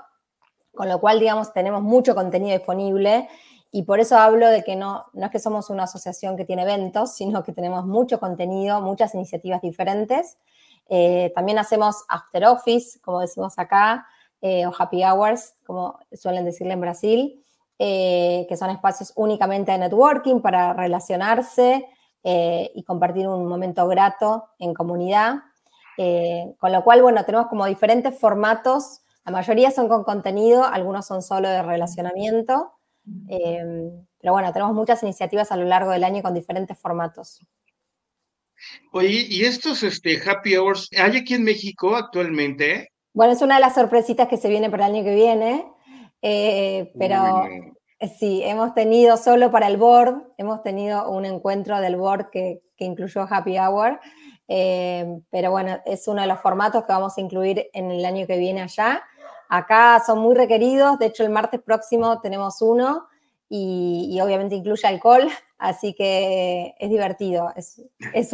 con 0.74 0.88
lo 0.88 1.00
cual, 1.00 1.20
digamos, 1.20 1.52
tenemos 1.52 1.82
mucho 1.82 2.14
contenido 2.14 2.56
disponible 2.56 3.28
y 3.72 3.82
por 3.84 4.00
eso 4.00 4.18
hablo 4.18 4.48
de 4.48 4.64
que 4.64 4.74
no, 4.74 5.04
no 5.12 5.26
es 5.26 5.30
que 5.30 5.38
somos 5.38 5.70
una 5.70 5.84
asociación 5.84 6.36
que 6.36 6.44
tiene 6.44 6.62
eventos, 6.62 7.14
sino 7.14 7.44
que 7.44 7.52
tenemos 7.52 7.86
mucho 7.86 8.18
contenido, 8.18 8.80
muchas 8.80 9.14
iniciativas 9.14 9.62
diferentes. 9.62 10.38
Eh, 10.88 11.32
también 11.36 11.58
hacemos 11.58 12.04
after 12.08 12.46
office, 12.46 12.98
como 13.00 13.20
decimos 13.20 13.58
acá, 13.58 14.06
eh, 14.42 14.66
o 14.66 14.72
happy 14.76 15.04
hours, 15.04 15.54
como 15.64 16.00
suelen 16.12 16.44
decirle 16.44 16.72
en 16.72 16.80
Brasil, 16.80 17.44
eh, 17.78 18.44
que 18.48 18.56
son 18.56 18.70
espacios 18.70 19.12
únicamente 19.14 19.70
de 19.70 19.78
networking 19.78 20.40
para 20.40 20.72
relacionarse 20.72 21.86
y 22.22 22.82
compartir 22.82 23.26
un 23.26 23.46
momento 23.46 23.88
grato 23.88 24.50
en 24.58 24.74
comunidad. 24.74 25.36
con 26.58 26.70
lo 26.72 26.84
cual, 26.84 27.00
bueno, 27.00 27.24
tenemos 27.24 27.46
como 27.46 27.64
diferentes 27.64 28.18
formatos. 28.18 29.00
La 29.24 29.32
mayoría 29.32 29.70
son 29.70 29.88
con 29.88 30.04
contenido, 30.04 30.64
algunos 30.64 31.06
son 31.06 31.22
solo 31.22 31.48
de 31.48 31.62
relacionamiento. 31.62 32.72
pero 33.28 34.32
bueno, 34.32 34.52
tenemos 34.52 34.74
muchas 34.74 35.02
iniciativas 35.02 35.52
a 35.52 35.56
lo 35.56 35.64
largo 35.64 35.90
del 35.90 36.04
año 36.04 36.22
con 36.22 36.34
diferentes 36.34 36.78
formatos. 36.78 37.40
Oye, 38.92 39.26
¿y 39.28 39.44
estos 39.44 39.82
este, 39.82 40.20
happy 40.28 40.56
hours 40.56 40.88
hay 40.98 41.16
aquí 41.16 41.34
en 41.34 41.44
México 41.44 41.96
actualmente? 41.96 42.92
Bueno, 43.12 43.32
es 43.32 43.42
una 43.42 43.56
de 43.56 43.60
las 43.60 43.74
sorpresitas 43.74 44.28
que 44.28 44.36
se 44.36 44.48
viene 44.48 44.70
para 44.70 44.86
el 44.86 44.94
año 44.94 45.04
que 45.04 45.14
viene, 45.14 45.66
eh, 46.22 46.92
pero 46.98 47.44
sí, 48.18 48.42
hemos 48.44 48.74
tenido 48.74 49.16
solo 49.16 49.50
para 49.50 49.66
el 49.66 49.76
board, 49.76 50.22
hemos 50.38 50.62
tenido 50.62 51.10
un 51.10 51.24
encuentro 51.24 51.80
del 51.80 51.96
board 51.96 52.30
que, 52.30 52.60
incluyó 52.78 53.26
happy 53.28 53.58
hour, 53.58 54.00
eh, 54.48 55.20
pero 55.30 55.50
bueno, 55.50 55.78
es 55.84 56.08
uno 56.08 56.22
de 56.22 56.28
los 56.28 56.40
formatos 56.40 56.84
que 56.84 56.92
vamos 56.92 57.18
a 57.18 57.20
incluir 57.20 57.68
en 57.74 57.90
el 57.90 58.04
año 58.06 58.26
que 58.26 58.38
viene 58.38 58.62
allá. 58.62 59.02
Acá 59.52 60.00
son 60.06 60.20
muy 60.20 60.36
requeridos, 60.36 60.96
de 61.00 61.06
hecho 61.06 61.24
el 61.24 61.30
martes 61.30 61.60
próximo 61.60 62.20
tenemos 62.20 62.62
uno 62.62 63.08
y, 63.48 64.16
obviamente 64.22 64.54
incluye 64.54 64.86
alcohol, 64.86 65.28
así 65.58 65.92
que 65.92 66.76
es 66.78 66.88
divertido, 66.88 67.52
es, 67.56 67.82
es, 68.14 68.30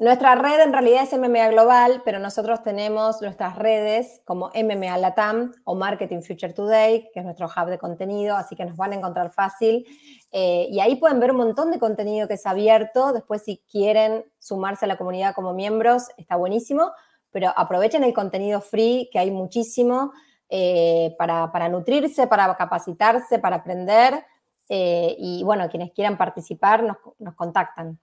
Nuestra 0.00 0.34
red 0.34 0.60
en 0.60 0.72
realidad 0.72 1.04
es 1.04 1.16
MMA 1.16 1.50
Global, 1.50 2.02
pero 2.04 2.18
nosotros 2.18 2.64
tenemos 2.64 3.22
nuestras 3.22 3.54
redes 3.56 4.22
como 4.24 4.50
MMA 4.52 4.98
Latam 4.98 5.52
o 5.62 5.76
Marketing 5.76 6.20
Future 6.20 6.52
Today, 6.52 7.10
que 7.14 7.20
es 7.20 7.24
nuestro 7.24 7.46
hub 7.46 7.68
de 7.68 7.78
contenido, 7.78 8.34
así 8.34 8.56
que 8.56 8.64
nos 8.64 8.76
van 8.76 8.90
a 8.90 8.96
encontrar 8.96 9.30
fácil. 9.30 9.86
Eh, 10.32 10.66
y 10.68 10.80
ahí 10.80 10.96
pueden 10.96 11.20
ver 11.20 11.30
un 11.30 11.36
montón 11.36 11.70
de 11.70 11.78
contenido 11.78 12.26
que 12.26 12.34
es 12.34 12.44
abierto. 12.44 13.12
Después, 13.12 13.44
si 13.44 13.62
quieren 13.70 14.24
sumarse 14.40 14.84
a 14.84 14.88
la 14.88 14.96
comunidad 14.96 15.32
como 15.32 15.54
miembros, 15.54 16.08
está 16.16 16.34
buenísimo, 16.34 16.90
pero 17.30 17.52
aprovechen 17.56 18.02
el 18.02 18.12
contenido 18.12 18.60
free, 18.60 19.08
que 19.12 19.20
hay 19.20 19.30
muchísimo, 19.30 20.12
eh, 20.48 21.14
para, 21.18 21.68
nutrirse, 21.68 22.26
para 22.26 22.52
capacitarse, 22.56 23.38
para 23.38 23.56
aprender. 23.56 24.24
Eh, 24.68 25.14
y 25.18 25.44
bueno, 25.44 25.68
quienes 25.68 25.92
quieran 25.92 26.18
participar 26.18 26.82
nos 26.82 27.34
contactan. 27.36 28.00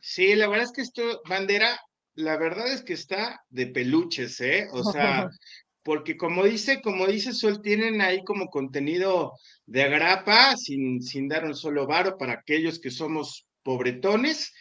Sí, 0.00 0.34
la 0.34 0.48
verdad 0.48 0.66
es 0.66 0.72
que 0.72 0.82
esto, 0.82 1.20
bandera, 1.28 1.78
la 2.14 2.36
verdad 2.36 2.72
es 2.72 2.82
que 2.82 2.94
está 2.94 3.40
de 3.48 3.66
peluches, 3.66 4.40
¿eh? 4.40 4.68
O 4.72 4.82
sea, 4.84 5.28
porque 5.82 6.16
como 6.16 6.44
dice, 6.44 6.80
como 6.82 7.06
dice 7.06 7.32
Sol, 7.32 7.60
tienen 7.62 8.00
ahí 8.00 8.22
como 8.24 8.46
contenido 8.46 9.32
de 9.66 9.82
agrapa, 9.82 10.56
sin, 10.56 11.02
sin 11.02 11.28
dar 11.28 11.44
un 11.44 11.54
solo 11.54 11.86
varo 11.86 12.16
para 12.18 12.34
aquellos 12.34 12.80
que 12.80 12.90
somos 12.90 13.46
pobretones, 13.62 14.52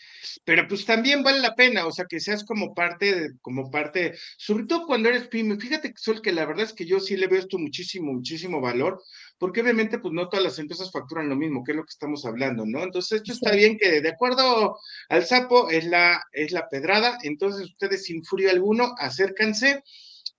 pero 0.43 0.67
pues 0.67 0.85
también 0.85 1.23
vale 1.23 1.39
la 1.39 1.55
pena, 1.55 1.85
o 1.85 1.91
sea, 1.91 2.05
que 2.05 2.19
seas 2.19 2.43
como 2.43 2.73
parte, 2.73 3.15
de, 3.15 3.29
como 3.41 3.69
parte, 3.69 4.15
sobre 4.37 4.65
todo 4.65 4.85
cuando 4.85 5.09
eres 5.09 5.27
pyme. 5.27 5.57
Fíjate, 5.57 5.93
Sol, 5.97 6.21
que 6.21 6.31
la 6.31 6.45
verdad 6.45 6.65
es 6.65 6.73
que 6.73 6.85
yo 6.85 6.99
sí 6.99 7.17
le 7.17 7.27
veo 7.27 7.39
esto 7.39 7.57
muchísimo, 7.57 8.13
muchísimo 8.13 8.61
valor, 8.61 9.01
porque 9.37 9.61
obviamente 9.61 9.99
pues 9.99 10.13
no 10.13 10.29
todas 10.29 10.43
las 10.43 10.59
empresas 10.59 10.91
facturan 10.91 11.29
lo 11.29 11.35
mismo, 11.35 11.63
que 11.63 11.71
es 11.71 11.77
lo 11.77 11.83
que 11.83 11.91
estamos 11.91 12.25
hablando, 12.25 12.65
¿no? 12.65 12.83
Entonces, 12.83 13.21
esto 13.21 13.33
está 13.33 13.51
bien 13.51 13.77
que 13.77 14.01
de 14.01 14.09
acuerdo 14.09 14.77
al 15.09 15.25
sapo 15.25 15.69
es 15.69 15.85
la, 15.85 16.21
es 16.31 16.51
la 16.51 16.67
pedrada, 16.69 17.17
entonces 17.23 17.69
ustedes 17.69 18.03
sin 18.03 18.23
furia 18.23 18.51
alguno, 18.51 18.93
acércanse 18.97 19.83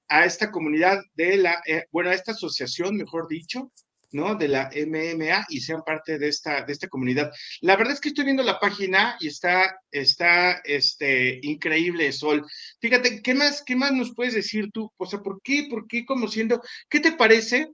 a 0.09 0.25
esta 0.25 0.51
comunidad 0.51 1.01
de 1.15 1.37
la, 1.37 1.63
eh, 1.67 1.85
bueno, 1.93 2.11
a 2.11 2.15
esta 2.15 2.33
asociación, 2.33 2.97
mejor 2.97 3.29
dicho, 3.29 3.71
¿no? 4.13 4.35
De 4.35 4.49
la 4.49 4.71
MMA 4.75 5.47
y 5.49 5.61
sean 5.61 5.83
parte 5.85 6.19
de 6.19 6.29
esta, 6.29 6.63
de 6.65 6.73
esta 6.73 6.89
comunidad. 6.89 7.31
La 7.61 7.77
verdad 7.77 7.95
es 7.95 8.01
que 8.01 8.09
estoy 8.09 8.25
viendo 8.25 8.43
la 8.43 8.59
página 8.59 9.17
y 9.21 9.29
está, 9.29 9.79
está, 9.91 10.61
este, 10.65 11.41
increíble, 11.43 12.13
Sol. 12.13 12.45
Fíjate, 12.81 13.23
¿qué 13.23 13.35
más, 13.35 13.63
qué 13.65 13.77
más 13.77 13.93
nos 13.93 14.15
puedes 14.15 14.35
decir 14.35 14.71
tú? 14.73 14.93
O 14.97 15.07
sea, 15.07 15.21
¿por 15.21 15.41
qué, 15.43 15.67
por 15.71 15.87
qué 15.87 16.05
como 16.05 16.29
siendo, 16.29 16.61
qué 16.89 17.01
te 17.01 17.13
parece? 17.13 17.69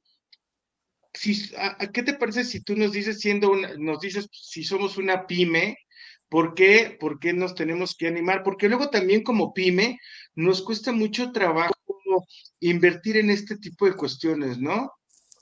Si, 1.15 1.51
¿Qué 1.95 2.03
te 2.03 2.15
parece 2.15 2.45
si 2.45 2.61
tú 2.63 2.77
nos 2.77 2.93
dices 2.93 3.21
siendo 3.21 3.51
una, 3.51 3.75
nos 3.79 4.01
dices 4.01 4.29
si 4.31 4.65
somos 4.65 4.99
una 4.99 5.27
pyme, 5.27 5.79
¿Por 6.29 6.55
qué? 6.55 6.97
¿Por 6.99 7.21
qué 7.21 7.33
nos 7.33 7.55
tenemos 7.55 7.95
que 7.97 8.09
animar? 8.09 8.43
Porque 8.43 8.69
luego 8.69 8.91
también 8.91 9.23
como 9.23 9.55
pyme 9.55 10.01
nos 10.35 10.61
cuesta 10.63 10.91
mucho 10.91 11.31
trabajo 11.31 11.73
invertir 12.61 13.17
en 13.17 13.31
este 13.31 13.57
tipo 13.59 13.87
de 13.87 13.95
cuestiones, 13.95 14.59
¿no? 14.59 14.93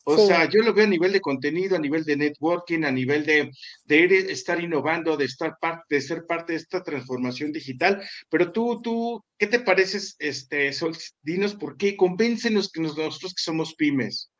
O 0.04 0.18
sea, 0.18 0.48
yo 0.48 0.60
lo 0.60 0.74
veo 0.74 0.84
a 0.84 0.88
nivel 0.88 1.12
de 1.12 1.20
contenido, 1.20 1.76
a 1.76 1.78
nivel 1.78 2.04
de 2.04 2.16
networking, 2.16 2.84
a 2.84 2.90
nivel 2.90 3.24
de, 3.24 3.50
de 3.86 4.32
estar 4.32 4.62
innovando, 4.62 5.16
de 5.16 5.24
estar 5.24 5.56
parte, 5.58 5.94
de 5.94 6.00
ser 6.00 6.26
parte 6.26 6.52
de 6.52 6.58
esta 6.58 6.82
transformación 6.82 7.52
digital. 7.52 8.02
Pero 8.28 8.52
tú, 8.52 8.82
tú, 8.82 9.24
¿qué 9.38 9.46
te 9.46 9.60
pareces, 9.60 10.16
este, 10.18 10.72
Sol? 10.72 10.94
Dinos 11.22 11.54
por 11.54 11.76
qué, 11.76 11.96
convéncenos 11.96 12.70
que 12.70 12.82
nosotros 12.82 13.34
que 13.34 13.42
somos 13.42 13.74
pymes. 13.74 14.30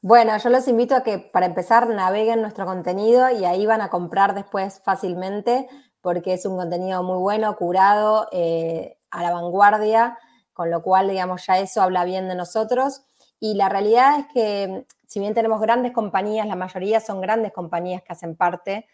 Bueno, 0.00 0.36
yo 0.36 0.50
los 0.50 0.68
invito 0.68 0.94
a 0.94 1.02
que 1.02 1.18
para 1.18 1.46
empezar 1.46 1.88
naveguen 1.88 2.40
nuestro 2.40 2.66
contenido 2.66 3.30
y 3.30 3.44
ahí 3.44 3.66
van 3.66 3.80
a 3.80 3.90
comprar 3.90 4.34
después 4.34 4.80
fácilmente 4.84 5.66
porque 6.04 6.34
es 6.34 6.44
un 6.44 6.58
contenido 6.58 7.02
muy 7.02 7.16
bueno, 7.16 7.56
curado, 7.56 8.28
eh, 8.30 8.98
a 9.10 9.22
la 9.22 9.32
vanguardia, 9.32 10.18
con 10.52 10.70
lo 10.70 10.82
cual, 10.82 11.08
digamos, 11.08 11.46
ya 11.46 11.58
eso 11.58 11.80
habla 11.80 12.04
bien 12.04 12.28
de 12.28 12.34
nosotros. 12.34 13.06
Y 13.40 13.54
la 13.54 13.68
realidad 13.68 14.20
es 14.20 14.26
que, 14.32 14.86
si 15.06 15.20
bien 15.20 15.34
tenemos 15.34 15.60
grandes 15.60 15.92
compañías, 15.92 16.46
la 16.46 16.56
mayoría 16.56 17.00
son 17.00 17.20
grandes 17.20 17.52
compañías 17.52 18.02
que 18.02 18.12
hacen 18.12 18.36
parte, 18.36 18.86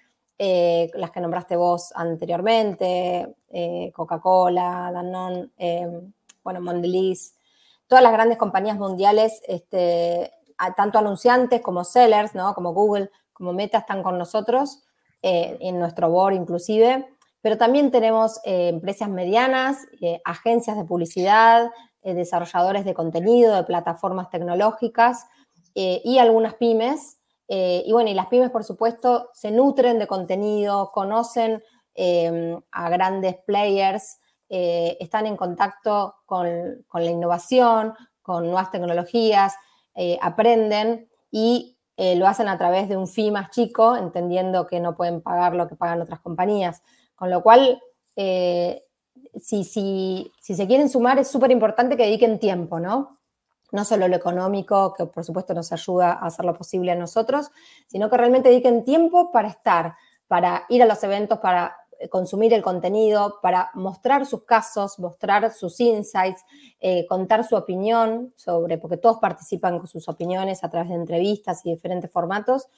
eh, 0.42 0.90
las 0.94 1.11
que 1.11 1.20
nombraste 1.20 1.55
vos 1.55 1.92
anteriormente, 1.94 3.37
eh, 3.50 3.92
Coca-Cola, 3.94 4.90
Danone, 4.90 5.50
eh, 5.59 5.87
bueno, 6.42 6.62
Mondelez, 6.62 7.35
todas 7.87 8.03
las 8.03 8.11
grandes 8.11 8.38
compañías 8.38 8.79
mundiales, 8.79 9.42
este, 9.46 10.33
tanto 10.79 10.98
anunciantes 10.98 11.61
como 11.61 11.85
sellers, 11.85 12.35
¿no? 12.35 12.55
como 12.55 12.72
Google, 12.72 13.11
como 13.35 13.53
Meta, 13.53 13.76
están 13.76 14.03
con 14.03 14.16
nosotros, 14.16 14.83
en 15.20 15.79
nuestro 15.79 16.09
board 16.09 16.33
inclusive, 16.33 17.07
pero 17.42 17.59
también 17.59 17.90
tenemos 17.90 18.40
empresas 18.44 19.11
medianas, 19.11 19.76
agencias 20.24 20.79
de 20.79 20.85
publicidad, 20.85 21.70
eh, 22.02 22.14
desarrolladores 22.14 22.84
de 22.84 22.94
contenido, 22.94 23.54
de 23.54 23.64
plataformas 23.64 24.30
tecnológicas 24.30 25.26
y 25.72 26.18
algunas 26.18 26.54
pymes. 26.54 27.20
y 27.46 27.90
bueno, 27.92 28.10
y 28.10 28.14
las 28.14 28.26
pymes, 28.26 28.50
por 28.50 28.64
supuesto, 28.64 29.30
se 29.32 29.52
nutren 29.52 30.00
de 30.00 30.08
contenido, 30.08 30.90
conocen 30.92 31.62
a 32.72 32.90
grandes 32.90 33.36
players, 33.46 34.18
están 34.48 35.26
en 35.26 35.36
contacto 35.36 36.16
con, 36.26 36.84
con, 36.88 37.04
la 37.04 37.10
innovación, 37.12 37.94
con 38.20 38.46
nuevas 38.46 38.72
tecnologías, 38.72 39.54
aprenden 40.20 41.08
y 41.30 41.78
lo 41.96 42.26
hacen 42.26 42.48
a 42.48 42.58
través 42.58 42.88
de 42.88 42.96
un 42.96 43.06
fee 43.06 43.30
más 43.30 43.50
chico, 43.50 43.96
entendiendo 43.96 44.66
que 44.66 44.80
no 44.80 44.96
pueden 44.96 45.22
pagar 45.22 45.54
lo 45.54 45.68
que 45.68 45.76
pagan 45.76 46.02
otras 46.02 46.20
compañías. 46.20 46.82
Con 47.20 47.28
lo 47.28 47.42
cual, 47.42 47.82
eh, 48.16 48.82
si, 49.40 49.64
se 49.64 50.66
quieren 50.66 50.88
sumar, 50.88 51.18
es 51.18 51.28
súper 51.28 51.50
importante 51.50 51.96
que 51.96 52.04
dediquen 52.04 52.38
tiempo, 52.38 52.80
¿no? 52.80 53.16
No 53.72 53.85
solo 53.85 54.09
lo 54.09 54.16
económico, 54.16 54.92
que 54.94 55.06
por 55.06 55.24
supuesto 55.24 55.54
nos 55.54 55.72
ayuda 55.72 56.12
a 56.12 56.26
hacer 56.26 56.44
lo 56.44 56.54
posible 56.54 56.92
a 56.92 56.96
nosotros, 56.96 57.50
sino 57.87 58.11
que 58.11 58.16
realmente 58.16 58.48
dediquen 58.48 58.85
tiempo 58.85 59.30
para 59.30 59.48
estar, 59.48 59.94
para 60.26 60.64
ir 60.68 60.83
a 60.83 60.87
los 60.87 61.02
eventos, 61.04 61.38
para 61.38 61.76
consumir 62.09 62.54
el 62.54 62.62
contenido, 62.62 63.38
para 63.42 63.70
mostrar 63.74 64.24
sus 64.24 64.44
casos, 64.44 64.98
mostrar 64.98 65.52
sus 65.52 65.78
insights, 65.80 66.44
eh, 66.80 67.06
contar 67.06 67.44
su 67.44 67.56
opinión 67.56 68.33
sobre, 68.37 68.78
porque 68.78 68.96
todos 68.96 69.18
participan 69.18 69.78
con 69.78 69.87
sus 69.87 70.09
opiniones 70.09 70.64
a 70.64 70.70
través 70.70 70.88
de 70.88 70.94
entrevistas 70.94 71.64
y 71.64 71.70
diferentes 71.70 72.11
formatos, 72.11 72.68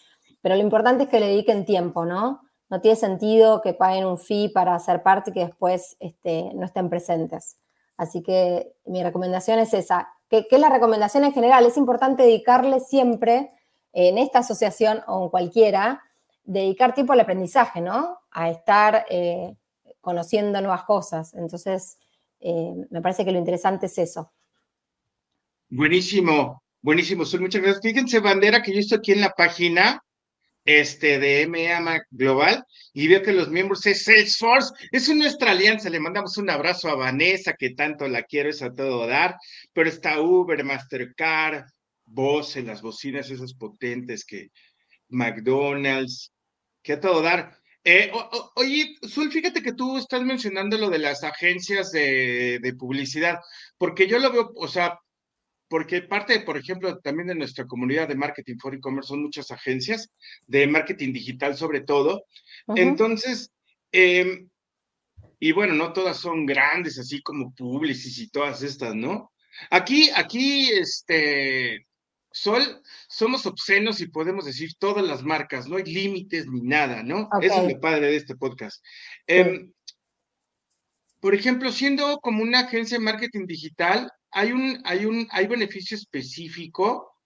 pero 0.40 0.56
lo 0.56 0.62
importante 0.62 1.04
es 1.04 1.08
que 1.08 1.20
le 1.20 1.28
dediquen 1.28 1.64
tiempo, 1.64 2.04
¿no? 2.04 2.40
No 2.72 2.80
tiene 2.80 2.96
sentido 2.96 3.60
que 3.60 3.74
paguen 3.74 4.06
un 4.06 4.16
fee 4.16 4.48
para 4.48 4.78
ser 4.78 5.02
parte 5.02 5.28
y 5.28 5.34
que 5.34 5.44
después 5.44 5.94
este, 6.00 6.54
no 6.54 6.64
estén 6.64 6.88
presentes. 6.88 7.58
Así 7.98 8.22
que 8.22 8.72
mi 8.86 9.02
recomendación 9.02 9.58
es 9.58 9.74
esa. 9.74 10.08
¿Qué, 10.30 10.46
es 10.50 10.58
la 10.58 10.70
recomendación 10.70 11.22
en 11.24 11.34
general? 11.34 11.66
Es 11.66 11.76
importante 11.76 12.22
dedicarle 12.22 12.80
siempre, 12.80 13.50
en 13.92 14.16
esta 14.16 14.38
asociación 14.38 15.02
o 15.06 15.24
en 15.24 15.28
cualquiera, 15.28 16.02
dedicar 16.44 16.94
tiempo 16.94 17.12
al 17.12 17.20
aprendizaje, 17.20 17.82
¿no? 17.82 18.20
A 18.30 18.48
estar 18.48 19.04
eh, 19.10 19.54
conociendo 20.00 20.58
nuevas 20.62 20.84
cosas. 20.84 21.34
Entonces, 21.34 21.98
eh, 22.40 22.72
me 22.88 23.02
parece 23.02 23.26
que 23.26 23.32
lo 23.32 23.38
interesante 23.38 23.84
es 23.84 23.98
eso. 23.98 24.32
Buenísimo, 25.68 26.62
buenísimo. 26.80 27.24
Muchas 27.38 27.60
gracias. 27.60 27.82
Fíjense, 27.82 28.18
bandera, 28.20 28.62
que 28.62 28.72
yo 28.72 28.80
estoy 28.80 28.96
aquí 28.96 29.12
en 29.12 29.20
la 29.20 29.34
página 29.36 30.02
este, 30.64 31.18
de 31.18 31.46
MA 31.46 32.02
Global 32.10 32.64
y 32.92 33.08
veo 33.08 33.22
que 33.22 33.32
los 33.32 33.48
miembros 33.48 33.84
es 33.86 34.04
Salesforce, 34.04 34.72
es 34.90 35.08
nuestra 35.14 35.52
alianza, 35.52 35.90
le 35.90 36.00
mandamos 36.00 36.36
un 36.36 36.50
abrazo 36.50 36.88
a 36.88 36.94
Vanessa, 36.94 37.54
que 37.54 37.70
tanto 37.70 38.06
la 38.08 38.22
quiero, 38.22 38.50
es 38.50 38.62
a 38.62 38.74
todo 38.74 39.06
dar, 39.06 39.36
pero 39.72 39.88
está 39.88 40.20
Uber, 40.20 40.62
Mastercard, 40.64 41.64
Bose, 42.04 42.62
las 42.62 42.82
bocinas 42.82 43.30
esas 43.30 43.54
potentes 43.54 44.24
que 44.24 44.50
McDonald's, 45.08 46.32
que 46.82 46.94
a 46.94 47.00
todo 47.00 47.22
dar. 47.22 47.56
Eh, 47.84 48.12
oye, 48.54 48.94
Sul, 49.02 49.32
fíjate 49.32 49.62
que 49.62 49.72
tú 49.72 49.96
estás 49.96 50.22
mencionando 50.22 50.78
lo 50.78 50.88
de 50.88 50.98
las 50.98 51.24
agencias 51.24 51.90
de, 51.90 52.60
de 52.60 52.74
publicidad, 52.74 53.40
porque 53.78 54.06
yo 54.06 54.18
lo 54.18 54.30
veo, 54.30 54.52
o 54.54 54.68
sea, 54.68 54.98
porque 55.72 56.02
parte, 56.02 56.40
por 56.40 56.58
ejemplo, 56.58 56.98
también 56.98 57.28
de 57.28 57.34
nuestra 57.34 57.66
comunidad 57.66 58.06
de 58.06 58.14
marketing 58.14 58.58
for 58.58 58.74
e-commerce 58.74 59.08
son 59.08 59.22
muchas 59.22 59.50
agencias 59.50 60.10
de 60.46 60.66
marketing 60.66 61.14
digital 61.14 61.56
sobre 61.56 61.80
todo. 61.80 62.26
Entonces, 62.76 63.50
em, 63.90 64.50
y 65.40 65.52
bueno, 65.52 65.72
no 65.72 65.94
todas 65.94 66.18
son 66.18 66.44
grandes, 66.44 66.98
así 66.98 67.22
como 67.22 67.54
Publicis 67.54 68.18
y 68.18 68.28
todas 68.28 68.62
estas, 68.62 68.94
¿no? 68.94 69.32
Aquí, 69.70 70.10
aquí, 70.14 70.68
este, 70.72 71.86
Sol, 72.30 72.82
somos 73.08 73.46
obscenos 73.46 74.02
y 74.02 74.08
podemos 74.08 74.44
decir 74.44 74.74
todas 74.78 75.06
las 75.06 75.22
marcas, 75.22 75.68
no 75.68 75.78
hay 75.78 75.84
límites 75.84 76.46
ni 76.48 76.60
nada, 76.60 77.02
¿no? 77.02 77.30
Eso 77.40 77.66
es 77.66 77.72
lo 77.72 77.80
padre 77.80 78.08
de 78.08 78.16
este 78.16 78.36
podcast. 78.36 78.84
Em, 79.26 79.72
por 81.18 81.34
ejemplo, 81.34 81.72
siendo 81.72 82.18
como 82.18 82.42
una 82.42 82.60
agencia 82.60 82.98
de 82.98 83.04
marketing 83.04 83.46
digital, 83.46 84.12
hay 84.32 84.52
un, 84.52 84.80
hay 84.84 85.04
un, 85.04 85.28
hay 85.30 85.46
beneficio 85.46 85.96
específico 85.96 87.16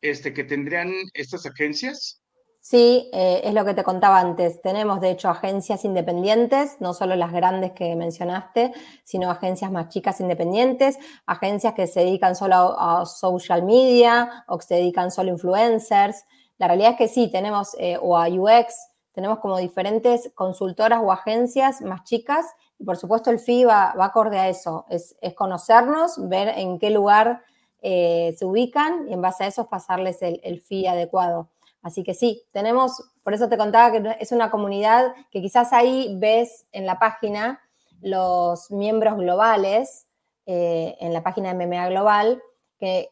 este, 0.00 0.32
que 0.32 0.44
tendrían 0.44 0.92
estas 1.12 1.46
agencias. 1.46 2.20
Sí, 2.60 3.10
eh, 3.12 3.42
es 3.44 3.52
lo 3.52 3.62
que 3.66 3.74
te 3.74 3.84
contaba 3.84 4.18
antes. 4.18 4.62
Tenemos, 4.62 5.02
de 5.02 5.10
hecho, 5.10 5.28
agencias 5.28 5.84
independientes, 5.84 6.76
no 6.80 6.94
solo 6.94 7.14
las 7.14 7.30
grandes 7.30 7.72
que 7.72 7.94
mencionaste, 7.94 8.72
sino 9.04 9.30
agencias 9.30 9.70
más 9.70 9.90
chicas 9.90 10.18
independientes, 10.20 10.98
agencias 11.26 11.74
que 11.74 11.86
se 11.86 12.00
dedican 12.00 12.34
solo 12.34 12.74
a, 12.78 13.04
social 13.04 13.64
media 13.64 14.44
o 14.48 14.56
que 14.56 14.64
se 14.64 14.74
dedican 14.76 15.10
solo 15.10 15.28
a 15.28 15.32
influencers. 15.34 16.24
La 16.56 16.68
realidad 16.68 16.92
es 16.92 16.96
que 16.96 17.08
sí, 17.08 17.30
tenemos, 17.30 17.76
eh, 17.78 17.98
o 18.00 18.16
a 18.16 18.28
UX, 18.28 18.74
tenemos 19.14 19.38
como 19.38 19.56
diferentes 19.56 20.30
consultoras 20.34 21.00
o 21.02 21.10
agencias 21.10 21.80
más 21.80 22.04
chicas 22.04 22.46
y 22.78 22.84
por 22.84 22.96
supuesto 22.96 23.30
el 23.30 23.38
fee 23.38 23.64
va, 23.64 23.94
acorde 23.98 24.38
a 24.38 24.48
eso, 24.48 24.84
es, 24.90 25.16
conocernos, 25.34 26.28
ver 26.28 26.48
en 26.58 26.78
qué 26.78 26.90
lugar 26.90 27.42
eh, 27.80 28.34
se 28.36 28.44
ubican 28.44 29.08
y 29.08 29.14
en 29.14 29.22
base 29.22 29.44
a 29.44 29.46
eso 29.46 29.68
pasarles 29.68 30.20
el, 30.22 30.40
el 30.42 30.60
fee 30.60 30.86
adecuado. 30.86 31.48
Así 31.82 32.02
que 32.02 32.14
sí, 32.14 32.42
tenemos, 32.50 33.10
por 33.22 33.34
eso 33.34 33.48
te 33.48 33.58
contaba 33.58 33.92
que 33.92 34.16
es 34.18 34.32
una 34.32 34.50
comunidad 34.50 35.14
que 35.30 35.40
quizás 35.40 35.72
ahí 35.72 36.16
ves 36.18 36.66
en 36.72 36.86
la 36.86 36.98
página 36.98 37.60
los 38.00 38.70
miembros 38.70 39.16
globales, 39.16 40.06
eh, 40.46 40.96
en 41.00 41.12
la 41.12 41.22
página 41.22 41.52
de 41.52 41.66
MMA 41.66 41.88
Global, 41.88 42.42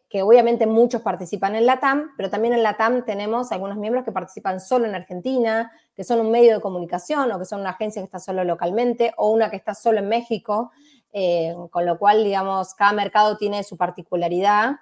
que, 0.09 0.23
obviamente 0.23 0.67
muchos 0.67 1.03
participan 1.03 1.55
en 1.55 1.67
la 1.67 1.81
TAM, 1.81 2.11
pero 2.17 2.31
también 2.31 2.55
en 2.55 2.63
la 2.63 2.77
TAM 2.77 3.05
tenemos 3.05 3.53
algunos 3.53 3.77
miembros 3.77 4.05
que 4.05 4.13
participan 4.13 4.61
solo 4.61 4.87
en 4.87 4.95
Argentina, 4.95 5.73
que 5.95 6.05
son 6.05 6.21
un 6.21 6.31
medio 6.31 6.55
de 6.55 6.61
comunicación 6.61 7.31
o 7.33 7.39
que 7.39 7.45
son 7.45 7.61
una 7.61 7.71
agencia 7.71 8.03
que 8.03 8.07
está 8.07 8.19
solo 8.19 8.45
localmente 8.45 9.13
o 9.17 9.31
una 9.31 9.51
que 9.51 9.57
está 9.57 9.75
solo 9.75 9.99
en 9.99 10.09
México, 10.09 10.71
eh, 11.13 11.55
con 11.71 11.87
lo 11.87 11.99
cual, 11.99 12.25
digamos, 12.25 12.75
cada 12.75 12.93
mercado 12.93 13.37
tiene 13.37 13.63
su 13.63 13.77
particularidad, 13.77 14.77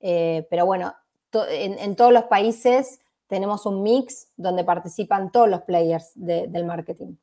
eh, 0.00 0.46
pero 0.50 0.66
bueno, 0.66 0.94
en, 1.32 1.96
todos 1.96 2.12
los 2.12 2.24
países 2.24 3.00
tenemos 3.26 3.66
un 3.66 3.82
mix 3.82 4.28
donde 4.36 4.64
participan 4.64 5.30
todos 5.30 5.48
los 5.48 5.62
players 5.62 6.12
del 6.14 6.64
marketing. 6.64 7.14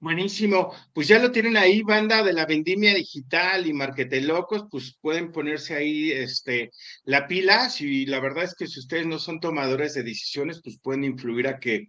Buenísimo. 0.00 0.72
Pues 0.92 1.08
ya 1.08 1.18
lo 1.18 1.32
tienen 1.32 1.56
ahí, 1.56 1.82
banda 1.82 2.22
de 2.22 2.34
la 2.34 2.44
vendimia 2.44 2.94
digital 2.94 3.66
y 3.66 3.72
marketelocos, 3.72 4.64
pues 4.70 4.96
pueden 5.00 5.32
ponerse 5.32 5.74
ahí 5.74 6.12
este, 6.12 6.70
la 7.04 7.26
pila. 7.26 7.70
Si 7.70 8.04
la 8.04 8.20
verdad 8.20 8.44
es 8.44 8.54
que 8.54 8.66
si 8.66 8.80
ustedes 8.80 9.06
no 9.06 9.18
son 9.18 9.40
tomadores 9.40 9.94
de 9.94 10.02
decisiones, 10.02 10.60
pues 10.62 10.78
pueden 10.82 11.04
influir 11.04 11.48
a 11.48 11.58
que, 11.58 11.88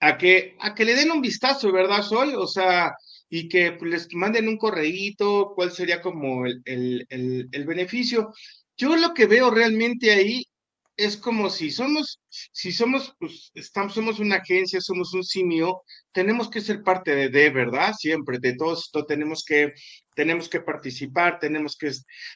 a 0.00 0.16
que, 0.16 0.56
a 0.60 0.74
que 0.74 0.84
le 0.84 0.94
den 0.94 1.10
un 1.10 1.20
vistazo, 1.20 1.72
¿verdad, 1.72 2.02
Sol? 2.02 2.34
O 2.36 2.46
sea, 2.46 2.94
y 3.28 3.48
que 3.48 3.72
pues, 3.72 3.90
les 3.90 4.08
manden 4.14 4.46
un 4.48 4.58
correíto, 4.58 5.52
cuál 5.56 5.72
sería 5.72 6.00
como 6.00 6.46
el, 6.46 6.62
el, 6.64 7.48
el 7.50 7.66
beneficio. 7.66 8.32
Yo 8.76 8.94
lo 8.96 9.12
que 9.12 9.26
veo 9.26 9.50
realmente 9.50 10.12
ahí 10.12 10.44
es 10.96 11.16
como 11.16 11.50
si 11.50 11.70
somos, 11.70 12.20
si 12.52 12.72
somos, 12.72 13.14
pues, 13.18 13.50
estamos, 13.54 13.94
somos 13.94 14.18
una 14.18 14.36
agencia, 14.36 14.80
somos 14.80 15.12
un 15.14 15.24
simio, 15.24 15.82
tenemos 16.12 16.48
que 16.50 16.60
ser 16.60 16.82
parte 16.82 17.14
de, 17.14 17.28
de 17.28 17.50
¿verdad? 17.50 17.92
Siempre, 17.98 18.38
de 18.38 18.54
todo 18.54 18.74
esto 18.74 19.04
tenemos 19.04 19.44
que 19.44 19.74
tenemos 20.16 20.48
que 20.48 20.62
participar, 20.62 21.38
tenemos 21.38 21.76
que, 21.76 21.92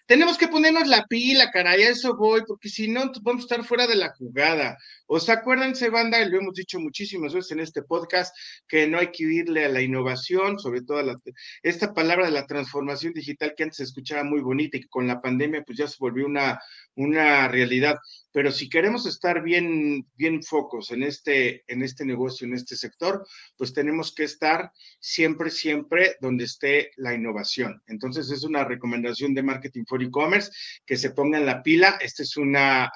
tenemos 0.06 0.36
que 0.36 0.48
ponernos 0.48 0.86
la 0.86 1.06
pila, 1.06 1.50
caray, 1.50 1.82
a 1.82 1.88
eso 1.88 2.14
voy, 2.14 2.42
porque 2.46 2.68
si 2.68 2.88
no, 2.88 3.10
vamos 3.22 3.42
a 3.42 3.46
estar 3.46 3.64
fuera 3.64 3.86
de 3.86 3.96
la 3.96 4.12
jugada. 4.12 4.76
O 5.06 5.18
sea, 5.18 5.36
acuérdense, 5.36 5.88
banda, 5.88 6.22
lo 6.26 6.38
hemos 6.38 6.54
dicho 6.54 6.78
muchísimas 6.78 7.32
veces 7.32 7.52
en 7.52 7.60
este 7.60 7.82
podcast, 7.82 8.36
que 8.68 8.86
no 8.86 8.98
hay 8.98 9.10
que 9.10 9.24
irle 9.24 9.64
a 9.64 9.70
la 9.70 9.80
innovación, 9.80 10.58
sobre 10.58 10.82
todo 10.82 10.98
a 10.98 11.02
la, 11.02 11.16
esta 11.62 11.94
palabra 11.94 12.26
de 12.26 12.32
la 12.32 12.46
transformación 12.46 13.14
digital 13.14 13.54
que 13.56 13.62
antes 13.62 13.78
se 13.78 13.84
escuchaba 13.84 14.24
muy 14.24 14.42
bonita 14.42 14.76
y 14.76 14.82
que 14.82 14.88
con 14.88 15.06
la 15.06 15.22
pandemia 15.22 15.62
pues 15.64 15.78
ya 15.78 15.88
se 15.88 15.96
volvió 15.98 16.26
una, 16.26 16.60
una 16.96 17.48
realidad. 17.48 17.96
Pero 18.30 18.52
si 18.52 18.68
queremos 18.68 19.06
estar 19.06 19.42
bien, 19.42 19.89
bien 20.16 20.42
focos 20.42 20.90
en 20.90 21.03
este, 21.03 21.64
en 21.66 21.83
este 21.83 22.05
negocio, 22.05 22.46
en 22.46 22.55
este 22.55 22.76
sector, 22.76 23.26
pues 23.57 23.72
tenemos 23.72 24.14
que 24.14 24.24
estar 24.24 24.72
siempre, 24.98 25.50
siempre 25.50 26.16
donde 26.20 26.44
esté 26.44 26.90
la 26.96 27.14
innovación. 27.14 27.83
Entonces 27.87 28.31
es 28.31 28.44
una 28.44 28.64
recomendación 28.64 29.35
de 29.35 29.42
Marketing 29.42 29.85
for 29.87 30.03
E-Commerce 30.03 30.50
que 30.87 30.96
se 30.96 31.11
ponga 31.11 31.38
en 31.38 31.46
la 31.46 31.62
pila. 31.62 31.98
Esta 32.00 32.22
es 32.22 32.37
una, 32.37 32.90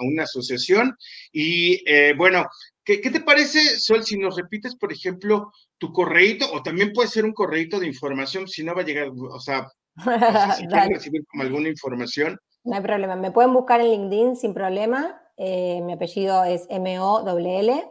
una 0.00 0.22
asociación. 0.24 0.96
Y 1.32 1.82
eh, 1.86 2.14
bueno, 2.16 2.46
¿qué, 2.84 2.98
te 2.98 3.20
parece, 3.20 3.60
Sol, 3.80 4.04
si 4.04 4.18
nos 4.18 4.36
repites, 4.36 4.76
por 4.76 4.92
ejemplo, 4.92 5.52
tu 5.78 5.92
correíto 5.92 6.50
o 6.52 6.62
también 6.62 6.92
puede 6.92 7.08
ser 7.08 7.24
un 7.24 7.32
correíto 7.32 7.80
de 7.80 7.86
información 7.86 8.48
si 8.48 8.64
no 8.64 8.74
va 8.74 8.82
a 8.82 8.86
llegar, 8.86 9.08
o 9.10 9.40
sea, 9.40 9.68
si 10.56 10.66
recibir 10.66 11.24
como 11.26 11.42
alguna 11.42 11.68
información. 11.68 12.38
No 12.64 12.76
hay 12.76 12.82
problema. 12.82 13.16
Me 13.16 13.30
pueden 13.30 13.52
buscar 13.52 13.80
en 13.80 13.90
LinkedIn 13.90 14.36
sin 14.36 14.54
problema. 14.54 15.20
Eh, 15.36 15.80
mi 15.82 15.92
apellido 15.92 16.44
es 16.44 16.66
M-O-L-L. 16.68 17.84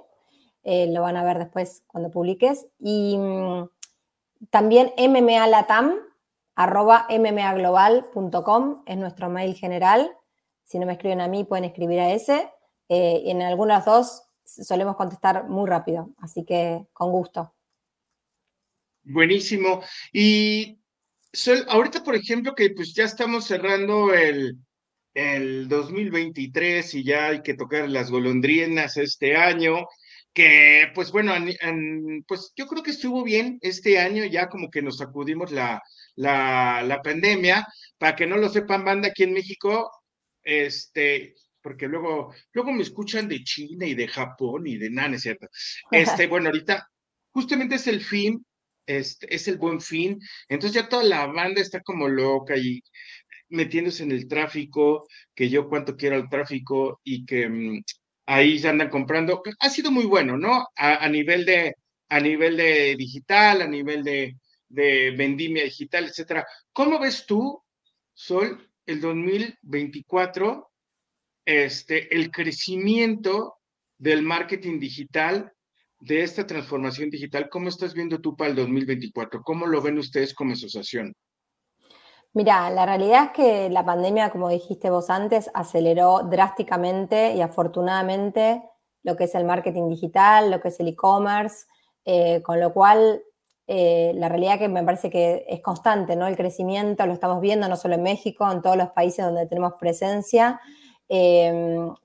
eh, 0.64 0.88
lo 0.88 1.02
van 1.02 1.18
a 1.18 1.24
ver 1.24 1.40
después 1.40 1.84
cuando 1.88 2.10
publiques. 2.10 2.66
Y 2.80 3.18
mm, 3.18 3.70
también 4.50 4.94
mmalatam, 4.98 5.96
arroba 6.56 7.08
mmaglobal.com 7.10 8.84
es 8.86 8.98
nuestro 8.98 9.30
mail 9.30 9.56
general. 9.56 10.16
Si 10.64 10.80
no 10.80 10.86
me 10.86 10.94
escriben 10.94 11.22
a 11.22 11.28
mí, 11.28 11.44
pueden 11.44 11.66
escribir 11.66 12.00
a 12.00 12.12
ese. 12.12 12.50
Eh, 12.90 13.22
y 13.26 13.32
en 13.32 13.42
algunos 13.42 13.86
dos 13.86 14.24
solemos 14.44 14.96
contestar 14.96 15.50
muy 15.50 15.68
rápido, 15.70 16.10
así 16.18 16.46
que 16.46 16.86
con 16.94 17.12
gusto. 17.12 17.54
Buenísimo. 19.04 19.82
Y 20.12 20.80
ahorita, 21.68 22.04
por 22.04 22.16
ejemplo, 22.16 22.56
que 22.56 22.70
pues 22.70 22.94
ya 22.94 23.04
estamos 23.04 23.46
cerrando 23.46 24.14
el, 24.14 24.58
el 25.14 25.68
2023 25.68 26.94
y 26.96 27.04
ya 27.04 27.28
hay 27.28 27.42
que 27.42 27.54
tocar 27.54 27.90
las 27.90 28.10
golondrinas 28.10 28.98
este 28.98 29.36
año, 29.36 29.88
que 30.34 30.92
pues 30.96 31.12
bueno, 31.12 31.34
pues 32.28 32.52
yo 32.56 32.68
creo 32.68 32.84
que 32.84 32.92
estuvo 32.92 33.24
bien 33.24 33.60
este 33.62 34.00
año, 34.00 34.26
ya 34.26 34.50
como 34.50 34.70
que 34.70 34.82
nos 34.82 34.98
sacudimos 34.98 35.52
la, 35.52 35.82
la, 36.16 36.82
la 36.84 37.02
pandemia, 37.02 37.68
para 37.98 38.16
que 38.16 38.28
no 38.28 38.38
lo 38.38 38.50
sepan, 38.50 38.84
banda 38.84 39.10
aquí 39.10 39.24
en 39.24 39.34
México, 39.34 39.92
este, 40.44 41.36
porque 41.62 41.88
luego, 41.88 42.34
luego 42.52 42.72
me 42.72 42.82
escuchan 42.82 43.28
de 43.28 43.44
China 43.44 43.86
y 43.86 43.94
de 43.96 44.08
Japón 44.08 44.68
y 44.68 44.78
de 44.78 44.90
nada, 44.90 45.16
es 45.16 45.22
cierto? 45.22 45.48
Este, 45.92 46.28
bueno, 46.28 46.48
ahorita 46.48 46.88
justamente 47.32 47.76
es 47.76 47.88
el 47.88 48.02
fin 48.02 48.44
este, 48.86 49.34
es 49.34 49.48
el 49.48 49.58
buen 49.58 49.82
fin. 49.82 50.20
Entonces 50.48 50.82
ya 50.82 50.90
toda 50.90 51.04
la 51.04 51.26
banda 51.28 51.62
está 51.62 51.82
como 51.82 52.08
loca 52.08 52.56
y 52.58 52.82
metiéndose 53.54 54.04
en 54.04 54.12
el 54.12 54.28
tráfico, 54.28 55.08
que 55.36 55.50
yo 55.50 55.70
cuánto 55.70 55.96
quiero 55.96 56.18
el 56.18 56.30
tráfico 56.30 57.00
y 57.04 57.26
que 57.26 57.48
mm, 57.48 57.84
ahí 58.26 58.60
se 58.60 58.68
andan 58.70 58.90
comprando. 58.90 59.42
Ha 59.60 59.70
sido 59.70 59.92
muy 59.92 60.06
bueno, 60.06 60.38
¿no? 60.38 60.68
A, 60.76 61.08
nivel 61.10 61.46
de 61.46 61.76
a 62.10 62.20
nivel 62.20 62.58
de 62.58 62.96
digital, 62.98 63.62
a 63.62 63.68
nivel 63.68 64.04
de, 64.04 64.38
de 64.70 65.12
vendimia 65.12 65.64
digital, 65.64 66.06
etcétera. 66.06 66.46
¿Cómo 66.72 67.00
ves 67.00 67.26
tú, 67.26 67.64
Sol, 68.14 68.70
el 68.86 69.02
2024, 69.02 70.72
este, 71.46 72.16
el 72.16 72.32
crecimiento 72.32 73.56
del 73.98 74.22
marketing 74.22 74.80
digital 74.80 75.52
de 76.00 76.22
esta 76.22 76.46
transformación 76.46 77.10
digital, 77.10 77.50
¿cómo 77.50 77.70
estás 77.70 77.94
viendo 77.94 78.20
tú 78.20 78.36
para 78.36 78.50
el 78.50 78.58
2024? 78.58 79.42
¿Cómo 79.42 79.66
lo 79.66 79.82
ven 79.82 79.98
ustedes 79.98 80.34
como 80.34 80.52
asociación? 80.52 81.14
Mira, 82.36 82.72
la 82.72 82.88
realidad 82.88 83.26
es 83.26 83.32
que 83.32 83.70
la 83.70 83.86
pandemia, 83.86 84.32
como 84.32 84.50
dijiste 84.50 84.90
vos 84.90 85.12
antes, 85.12 85.52
aceleró 85.54 86.24
drásticamente 86.24 87.34
y 87.36 87.42
afortunadamente 87.42 88.64
lo 89.04 89.16
que 89.16 89.26
es 89.26 89.36
el 89.36 89.46
marketing 89.46 89.88
digital, 89.90 90.50
lo 90.50 90.60
que 90.60 90.70
es 90.70 90.80
el 90.80 90.88
e-commerce, 90.88 91.68
eh, 92.06 92.42
con 92.42 92.60
lo 92.60 92.74
cual 92.74 93.22
eh, 93.68 94.14
la 94.16 94.30
realidad 94.30 94.58
que 94.58 94.68
me 94.68 94.84
parece 94.84 95.12
que 95.12 95.46
es 95.48 95.62
constante, 95.62 96.16
¿no? 96.16 96.26
El 96.26 96.36
crecimiento 96.36 97.06
lo 97.06 97.14
estamos 97.14 97.40
viendo 97.40 97.68
no 97.70 97.76
solo 97.78 97.96
en 97.96 98.04
México, 98.04 98.52
en 98.52 98.64
todos 98.64 98.78
los 98.78 98.90
países 98.90 99.24
donde 99.24 99.46
tenemos 99.46 99.74
presencia, 99.80 100.60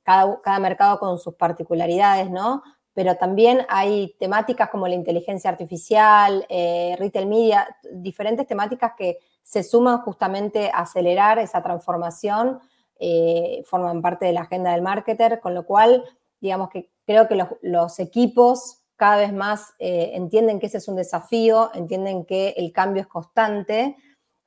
cada, 0.03 0.41
cada 0.43 0.59
mercado 0.59 0.99
con 0.99 1.19
sus 1.19 1.35
particularidades, 1.37 2.31
¿no? 2.31 2.63
pero 2.99 3.15
también 3.15 3.65
hay 3.69 4.17
temáticas 4.19 4.71
como 4.71 4.89
la 4.89 4.97
inteligencia 4.97 5.49
artificial, 5.49 6.45
eh, 6.49 6.97
retail 6.99 7.29
media, 7.29 7.69
diferentes 7.93 8.45
temáticas 8.45 8.95
que 8.99 9.21
se 9.49 9.63
suman 9.63 10.03
justamente 10.03 10.71
a 10.75 10.81
acelerar 10.81 11.39
esa 11.39 11.63
transformación, 11.63 12.61
eh, 12.99 13.63
forman 13.65 14.03
parte 14.03 14.27
de 14.27 14.33
la 14.33 14.43
agenda 14.43 14.73
del 14.73 14.83
marketer, 14.83 15.41
con 15.41 15.55
lo 15.55 15.65
cual, 15.65 16.05
digamos 16.41 16.69
que 16.69 16.91
creo 17.07 17.29
que 17.29 17.43
los, 17.63 17.99
equipos 17.99 18.83
cada 18.97 19.17
vez 19.17 19.33
más 19.33 19.73
eh, 19.79 20.11
entienden 20.15 20.59
que 20.61 20.67
ese 20.67 20.79
es 20.79 20.89
un 20.89 20.97
desafío, 20.97 21.71
entienden 21.73 22.27
que 22.27 22.51
el 22.59 22.73
cambio 22.73 23.01
es 23.03 23.09
constante 23.09 23.97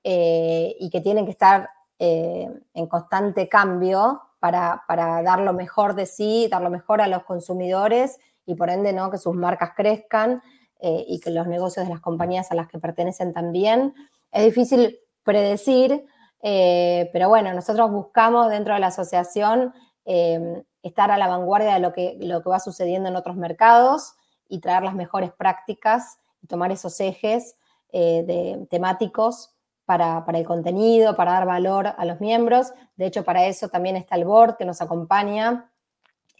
y 0.04 0.90
que 0.92 1.00
tienen 1.02 1.26
que 1.26 1.32
estar 1.32 1.70
en 2.00 2.88
constante 2.88 3.48
cambio 3.48 4.20
para, 4.40 4.84
para 4.88 5.22
dar 5.22 5.40
lo 5.40 5.54
mejor 5.54 5.94
de 5.94 6.08
sí, 6.08 6.48
dar 6.50 6.64
lo 6.64 6.72
mejor 6.72 7.02
a 7.02 7.08
los 7.08 7.24
consumidores 7.24 8.20
y 8.46 8.56
por 8.56 8.70
ende 8.70 8.92
¿no? 8.94 9.12
que 9.12 9.20
sus 9.20 9.36
marcas 9.36 9.72
crezcan 9.76 10.42
eh, 10.84 11.06
y 11.08 11.20
que 11.20 11.30
los 11.30 11.46
negocios 11.46 11.86
de 11.86 11.94
las 11.94 12.02
compañías 12.02 12.52
a 12.52 12.56
las 12.56 12.68
que 12.68 12.80
pertenecen 12.80 13.34
también. 13.34 13.94
Es 14.32 14.46
difícil 14.46 15.00
predecir, 15.24 16.06
eh, 16.41 17.10
pero 17.13 17.30
bueno, 17.30 17.54
nosotros 17.54 17.91
buscamos 17.91 18.50
dentro 18.50 18.74
de 18.74 18.80
la 18.80 18.88
asociación 18.88 19.74
eh, 20.06 20.63
estar 20.82 21.12
a 21.12 21.17
la 21.17 21.28
vanguardia 21.28 21.76
de 21.76 21.80
lo 21.80 21.94
que, 21.94 22.17
lo 22.20 22.41
que 22.41 22.50
va 22.50 22.60
sucediendo 22.60 23.10
en 23.10 23.15
otros 23.15 23.36
mercados 23.36 24.13
y 24.48 24.60
traer 24.60 24.84
las 24.84 24.96
mejores 24.96 25.32
prácticas 25.32 26.17
y 26.41 26.48
tomar 26.48 26.72
esos 26.72 27.00
ejes 27.00 27.56
de, 27.91 28.65
temáticos 28.70 29.54
para, 29.86 30.24
para, 30.26 30.39
el 30.39 30.46
contenido, 30.46 31.15
para 31.15 31.34
dar 31.34 31.46
valor 31.46 31.88
a 31.96 32.06
los 32.06 32.22
miembros. 32.22 32.74
De 32.96 33.06
hecho, 33.06 33.24
para 33.24 33.46
eso 33.46 33.67
también 33.67 33.98
está 33.98 34.15
el 34.15 34.26
board 34.26 34.56
que 34.56 34.65
nos 34.65 34.82
acompaña, 34.82 35.72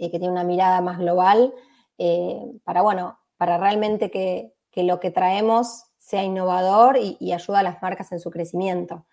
y 0.02 0.10
que 0.10 0.18
tiene 0.18 0.32
una 0.32 0.44
mirada 0.44 0.82
más 0.82 0.98
global 0.98 1.54
eh, 2.00 2.42
para, 2.64 2.82
bueno, 2.82 3.20
para 3.38 3.60
realmente 3.60 4.10
que, 4.10 4.54
lo 4.76 5.00
que 5.00 5.12
traemos 5.12 5.84
sea 6.12 6.24
innovador 6.26 6.98
y, 6.98 7.32
ayuda 7.32 7.60
a 7.60 7.64
las 7.64 7.82
marcas 7.82 8.12
en 8.12 8.20
su 8.20 8.30
crecimiento. 8.30 9.08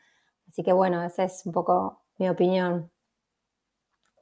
Así 0.48 0.64
que 0.64 0.72
bueno, 0.72 1.04
esa 1.04 1.24
es 1.24 1.42
un 1.44 1.52
poco 1.52 2.02
mi 2.18 2.28
opinión. 2.28 2.90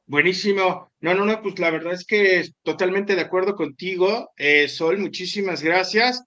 Buenísimo. 0.04 0.92
No, 1.00 1.14
no, 1.14 1.24
no, 1.24 1.40
pues 1.42 1.58
la 1.58 1.70
verdad 1.70 1.94
es 1.94 2.04
que 2.04 2.46
totalmente 2.62 3.14
de 3.14 3.22
acuerdo 3.22 3.56
contigo, 3.56 4.30
eh, 4.36 4.68
Sol, 4.68 4.98
muchísimas 4.98 5.62
gracias. 5.62 6.22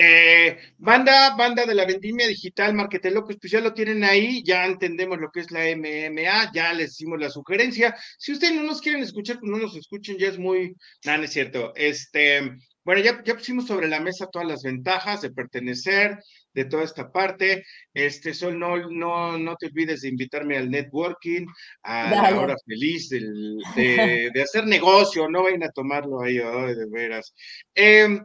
Eh, 0.00 0.56
banda, 0.76 1.34
banda 1.36 1.66
de 1.66 1.74
la 1.74 1.84
vendimia 1.84 2.28
digital, 2.28 2.72
Marketelocos, 2.72 3.36
pues 3.40 3.50
ya 3.50 3.60
lo 3.60 3.74
tienen 3.74 4.04
ahí, 4.04 4.44
ya 4.44 4.64
entendemos 4.64 5.18
lo 5.18 5.32
que 5.32 5.40
es 5.40 5.50
la 5.50 5.64
MMA, 5.64 6.52
ya 6.54 6.72
les 6.72 6.92
hicimos 6.92 7.18
la 7.18 7.28
sugerencia. 7.28 7.96
Si 8.16 8.30
ustedes 8.30 8.54
no 8.54 8.62
nos 8.62 8.80
quieren 8.80 9.02
escuchar, 9.02 9.40
pues 9.40 9.50
no 9.50 9.58
nos 9.58 9.74
escuchen, 9.74 10.16
ya 10.16 10.28
es 10.28 10.38
muy, 10.38 10.76
nada, 11.04 11.18
no 11.18 11.24
es 11.24 11.32
cierto. 11.32 11.72
Este, 11.74 12.56
bueno, 12.88 13.02
ya, 13.02 13.22
ya 13.22 13.34
pusimos 13.34 13.66
sobre 13.66 13.86
la 13.86 14.00
mesa 14.00 14.30
todas 14.32 14.48
las 14.48 14.62
ventajas 14.62 15.20
de 15.20 15.30
pertenecer, 15.30 16.20
de 16.54 16.64
toda 16.64 16.84
esta 16.84 17.12
parte. 17.12 17.66
Este, 17.92 18.32
Sol, 18.32 18.58
no, 18.58 18.78
no, 18.88 19.36
no 19.36 19.56
te 19.56 19.66
olvides 19.66 20.00
de 20.00 20.08
invitarme 20.08 20.56
al 20.56 20.70
networking, 20.70 21.44
a 21.82 22.10
la 22.10 22.40
hora 22.40 22.56
feliz 22.64 23.10
de, 23.76 24.30
de, 24.32 24.42
hacer 24.42 24.66
negocio, 24.66 25.28
no 25.28 25.42
vayan 25.42 25.64
a 25.64 25.70
tomarlo 25.70 26.22
ahí, 26.22 26.38
de 26.38 26.86
veras. 26.90 27.34
Eh, 27.74 28.20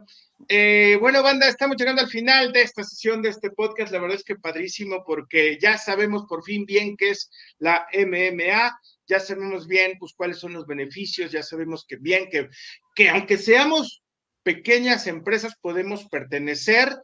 eh, 0.48 0.96
bueno, 0.98 1.22
banda, 1.22 1.46
estamos 1.46 1.76
llegando 1.76 2.00
al 2.00 2.08
final 2.08 2.50
de 2.50 2.62
esta 2.62 2.84
sesión 2.84 3.20
de 3.20 3.28
este 3.28 3.50
podcast. 3.50 3.92
La 3.92 4.00
verdad 4.00 4.16
es 4.16 4.24
que 4.24 4.36
padrísimo 4.36 5.04
porque 5.06 5.58
ya 5.60 5.76
sabemos 5.76 6.24
por 6.26 6.42
fin 6.42 6.64
bien 6.64 6.96
qué 6.96 7.10
es 7.10 7.30
la 7.58 7.86
MMA, 7.92 8.80
ya 9.06 9.20
sabemos 9.20 9.66
bien 9.66 9.98
pues 9.98 10.14
cuáles 10.16 10.38
son 10.38 10.54
los 10.54 10.66
beneficios, 10.66 11.30
ya 11.30 11.42
sabemos 11.42 11.84
que 11.86 11.96
bien 11.96 12.30
que, 12.30 12.48
que 12.94 13.10
aunque 13.10 13.36
seamos 13.36 14.03
pequeñas 14.44 15.08
empresas 15.08 15.56
podemos 15.60 16.06
pertenecer 16.08 16.94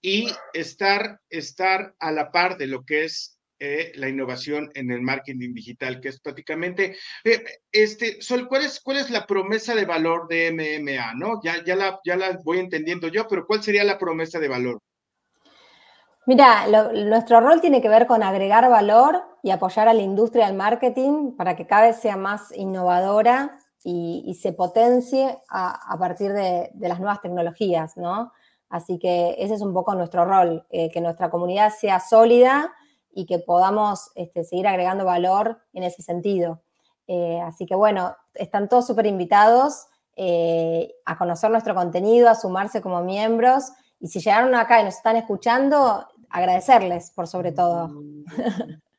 y 0.00 0.28
estar, 0.52 1.20
estar 1.28 1.94
a 1.98 2.12
la 2.12 2.30
par 2.30 2.56
de 2.56 2.68
lo 2.68 2.84
que 2.84 3.04
es 3.04 3.40
eh, 3.58 3.92
la 3.96 4.08
innovación 4.08 4.70
en 4.74 4.90
el 4.90 5.02
marketing 5.02 5.52
digital, 5.52 6.00
que 6.00 6.08
es 6.08 6.20
prácticamente, 6.20 6.96
eh, 7.24 7.44
este, 7.70 8.22
Sol, 8.22 8.48
¿cuál 8.48 8.64
es, 8.64 8.80
¿cuál 8.80 8.98
es 8.98 9.10
la 9.10 9.26
promesa 9.26 9.74
de 9.74 9.84
valor 9.84 10.28
de 10.28 10.50
MMA? 10.50 11.14
¿no? 11.14 11.42
Ya, 11.42 11.62
ya, 11.64 11.76
la, 11.76 12.00
ya 12.04 12.16
la 12.16 12.38
voy 12.42 12.58
entendiendo 12.58 13.08
yo, 13.08 13.28
pero 13.28 13.46
¿cuál 13.46 13.62
sería 13.62 13.84
la 13.84 13.98
promesa 13.98 14.38
de 14.38 14.48
valor? 14.48 14.78
Mira, 16.24 16.66
nuestro 16.92 17.40
rol 17.40 17.60
tiene 17.60 17.82
que 17.82 17.88
ver 17.88 18.06
con 18.06 18.22
agregar 18.22 18.68
valor 18.70 19.22
y 19.42 19.50
apoyar 19.50 19.88
a 19.88 19.94
la 19.94 20.02
industria 20.02 20.46
del 20.46 20.56
marketing 20.56 21.36
para 21.36 21.56
que 21.56 21.66
cada 21.66 21.88
vez 21.88 22.00
sea 22.00 22.16
más 22.16 22.52
innovadora 22.56 23.58
y, 23.82 24.34
se 24.40 24.52
potencie 24.52 25.38
a, 25.48 25.96
partir 25.98 26.32
de, 26.32 26.70
las 26.74 26.98
nuevas 26.98 27.20
tecnologías, 27.20 27.96
¿no? 27.96 28.32
Así 28.68 28.98
que 28.98 29.36
ese 29.38 29.54
es 29.54 29.62
un 29.62 29.72
poco 29.72 29.94
nuestro 29.94 30.24
rol, 30.24 30.66
eh, 30.70 30.90
que 30.90 31.00
nuestra 31.00 31.30
comunidad 31.30 31.72
sea 31.72 31.98
sólida 31.98 32.72
y 33.12 33.26
que 33.26 33.38
podamos 33.38 34.10
este, 34.14 34.44
seguir 34.44 34.68
agregando 34.68 35.04
valor 35.04 35.60
en 35.72 35.82
ese 35.82 36.02
sentido. 36.02 36.62
Eh, 37.08 37.40
así 37.40 37.66
que 37.66 37.74
bueno, 37.74 38.14
están 38.34 38.68
todos 38.68 38.86
súper 38.86 39.06
invitados 39.06 39.86
eh, 40.14 40.94
a 41.04 41.18
conocer 41.18 41.50
nuestro 41.50 41.74
contenido, 41.74 42.28
a 42.28 42.36
sumarse 42.36 42.80
como 42.80 43.02
miembros 43.02 43.72
y 43.98 44.08
si 44.08 44.20
llegaron 44.20 44.54
acá 44.54 44.80
y 44.80 44.84
nos 44.84 44.94
están 44.94 45.16
escuchando, 45.16 46.06
agradecerles 46.28 47.10
por 47.10 47.26
sobre 47.26 47.52
todo. 47.52 47.90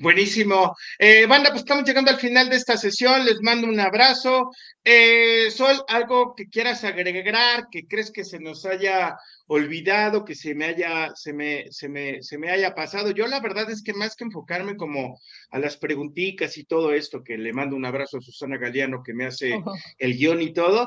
Buenísimo. 0.00 0.76
Eh, 0.98 1.26
banda, 1.26 1.50
pues 1.50 1.62
estamos 1.62 1.84
llegando 1.84 2.10
al 2.10 2.18
final 2.18 2.48
de 2.48 2.56
esta 2.56 2.76
sesión. 2.76 3.24
Les 3.24 3.40
mando 3.42 3.66
un 3.66 3.80
abrazo. 3.80 4.50
Eh, 4.84 5.50
Sol, 5.50 5.82
algo 5.88 6.34
que 6.34 6.48
quieras 6.48 6.84
agregar, 6.84 7.68
que 7.70 7.86
crees 7.86 8.10
que 8.10 8.24
se 8.24 8.38
nos 8.38 8.64
haya 8.64 9.16
olvidado, 9.48 10.24
que 10.24 10.34
se 10.34 10.54
me 10.54 10.66
haya, 10.66 11.12
se 11.14 11.32
me, 11.32 11.66
se 11.70 11.88
me, 11.88 12.22
se 12.22 12.38
me 12.38 12.50
haya 12.50 12.74
pasado. 12.74 13.10
Yo 13.10 13.26
la 13.26 13.40
verdad 13.40 13.70
es 13.70 13.82
que 13.82 13.94
más 13.94 14.14
que 14.14 14.24
enfocarme 14.24 14.76
como 14.76 15.18
a 15.50 15.58
las 15.58 15.76
preguntitas 15.76 16.56
y 16.58 16.64
todo 16.64 16.92
esto, 16.92 17.24
que 17.24 17.38
le 17.38 17.52
mando 17.52 17.74
un 17.76 17.86
abrazo 17.86 18.18
a 18.18 18.22
Susana 18.22 18.58
Galeano 18.58 19.02
que 19.02 19.14
me 19.14 19.26
hace 19.26 19.58
el 19.98 20.16
guion 20.16 20.42
y 20.42 20.52
todo, 20.52 20.86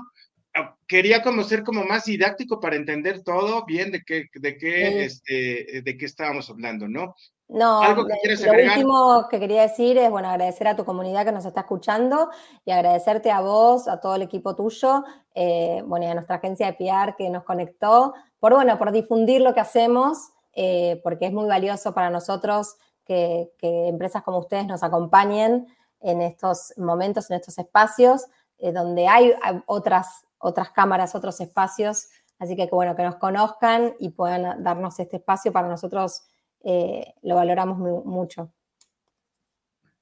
ah, 0.53 0.75
quería 0.87 1.23
como 1.23 1.43
ser 1.43 1.63
como 1.63 1.83
más 1.85 2.05
didáctico 2.05 2.59
para 2.59 2.75
entender 2.75 3.23
todo 3.23 3.65
bien 3.65 3.91
de 3.91 4.03
qué, 4.03 4.25
de 4.33 4.57
qué, 4.57 5.05
este, 5.05 5.81
de 5.81 5.97
qué 5.97 6.05
estábamos 6.05 6.49
hablando, 6.49 6.87
¿no? 6.87 7.15
No, 7.51 7.81
¿Algo 7.81 8.05
que 8.05 8.15
lo 8.45 8.53
último 8.53 9.27
que 9.29 9.37
quería 9.37 9.63
decir 9.63 9.97
es, 9.97 10.09
bueno, 10.09 10.29
agradecer 10.29 10.69
a 10.69 10.75
tu 10.77 10.85
comunidad 10.85 11.25
que 11.25 11.33
nos 11.33 11.43
está 11.43 11.61
escuchando 11.61 12.29
y 12.63 12.71
agradecerte 12.71 13.29
a 13.29 13.41
vos, 13.41 13.89
a 13.89 13.99
todo 13.99 14.15
el 14.15 14.21
equipo 14.21 14.55
tuyo, 14.55 15.03
eh, 15.35 15.83
bueno, 15.85 16.05
y 16.05 16.09
a 16.09 16.13
nuestra 16.13 16.37
agencia 16.37 16.67
de 16.67 16.73
PR 16.73 17.13
que 17.17 17.29
nos 17.29 17.43
conectó, 17.43 18.13
por, 18.39 18.53
bueno, 18.53 18.77
por 18.77 18.93
difundir 18.93 19.41
lo 19.41 19.53
que 19.53 19.59
hacemos, 19.59 20.29
eh, 20.53 21.01
porque 21.03 21.25
es 21.25 21.33
muy 21.33 21.45
valioso 21.45 21.93
para 21.93 22.09
nosotros 22.09 22.77
que, 23.05 23.51
empresas 23.61 24.23
como 24.23 24.37
ustedes 24.37 24.65
nos 24.65 24.81
acompañen 24.81 25.67
en 25.99 26.21
estos 26.21 26.73
momentos, 26.77 27.29
en 27.29 27.35
estos 27.35 27.57
espacios, 27.57 28.27
eh, 28.59 28.71
donde 28.71 29.09
hay, 29.09 29.33
otras, 29.65 30.25
otras 30.37 30.69
cámaras, 30.69 31.15
otros 31.15 31.41
espacios, 31.41 32.07
así 32.39 32.55
que, 32.55 32.67
bueno, 32.67 32.95
que 32.95 33.03
nos 33.03 33.17
conozcan 33.17 33.93
y 33.99 34.11
puedan 34.11 34.63
darnos 34.63 34.97
este 35.01 35.17
espacio 35.17 35.51
para 35.51 35.67
nosotros 35.67 36.23
eh, 36.63 37.13
lo 37.23 37.35
valoramos 37.35 37.77
mucho. 38.05 38.53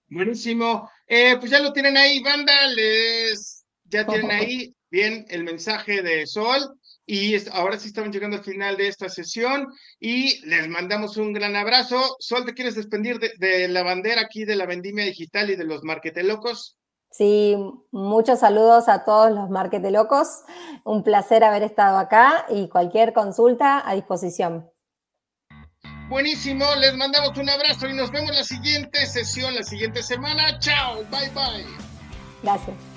Buenísimo. 0.08 0.90
Eh, 1.08 1.38
pues 1.40 1.52
ya 1.52 1.60
lo 1.60 1.72
tienen 1.72 1.98
ahí, 1.98 2.22
banda, 2.22 2.68
les 2.68 3.66
ya 3.86 4.06
tienen 4.06 4.32
ahí 4.32 4.76
bien 4.92 5.26
el 5.30 5.44
mensaje 5.44 6.02
de 6.02 6.26
Sol. 6.26 6.76
Y 7.06 7.36
ahora 7.50 7.80
sí 7.80 7.88
estamos 7.88 8.14
llegando 8.14 8.38
al 8.38 8.44
final 8.44 8.78
de 8.78 8.88
esta 8.88 9.10
sesión 9.10 9.68
y 10.00 10.46
les 10.46 10.68
mandamos 10.68 11.18
un 11.18 11.34
gran 11.34 11.56
abrazo. 11.56 12.16
Sol, 12.20 12.46
¿te 12.46 12.54
quieres 12.54 12.76
despedir 12.76 13.20
de, 13.20 13.68
la 13.68 13.82
bandera 13.82 14.22
aquí 14.22 14.46
de 14.46 14.56
la 14.56 14.68
vendimia 14.68 15.06
digital 15.06 15.50
y 15.50 15.56
de 15.56 15.64
los 15.64 15.84
marketelocos? 15.84 16.78
Sí, 17.10 17.58
muchos 17.92 18.42
saludos 18.42 18.88
a 18.90 19.06
todos 19.06 19.32
los 19.32 19.50
marketelocos. 19.50 20.44
Un 20.84 21.02
placer 21.02 21.44
haber 21.44 21.64
estado 21.64 21.98
acá 21.98 22.46
y 22.48 22.70
cualquier 22.70 23.14
consulta 23.14 23.82
a 23.90 23.96
disposición. 23.96 24.70
Buenísimo, 26.10 26.66
les 26.80 26.96
mandamos 26.96 27.38
un 27.38 27.48
abrazo 27.50 27.88
y 27.88 27.94
nos 27.94 28.10
vemos 28.10 28.36
la 28.36 28.44
siguiente 28.44 29.06
sesión, 29.06 29.54
la 29.54 29.62
siguiente 29.62 30.02
semana. 30.02 30.58
Chao, 30.58 31.06
bye 31.12 31.30
bye. 31.30 31.66
Gracias. 32.42 32.89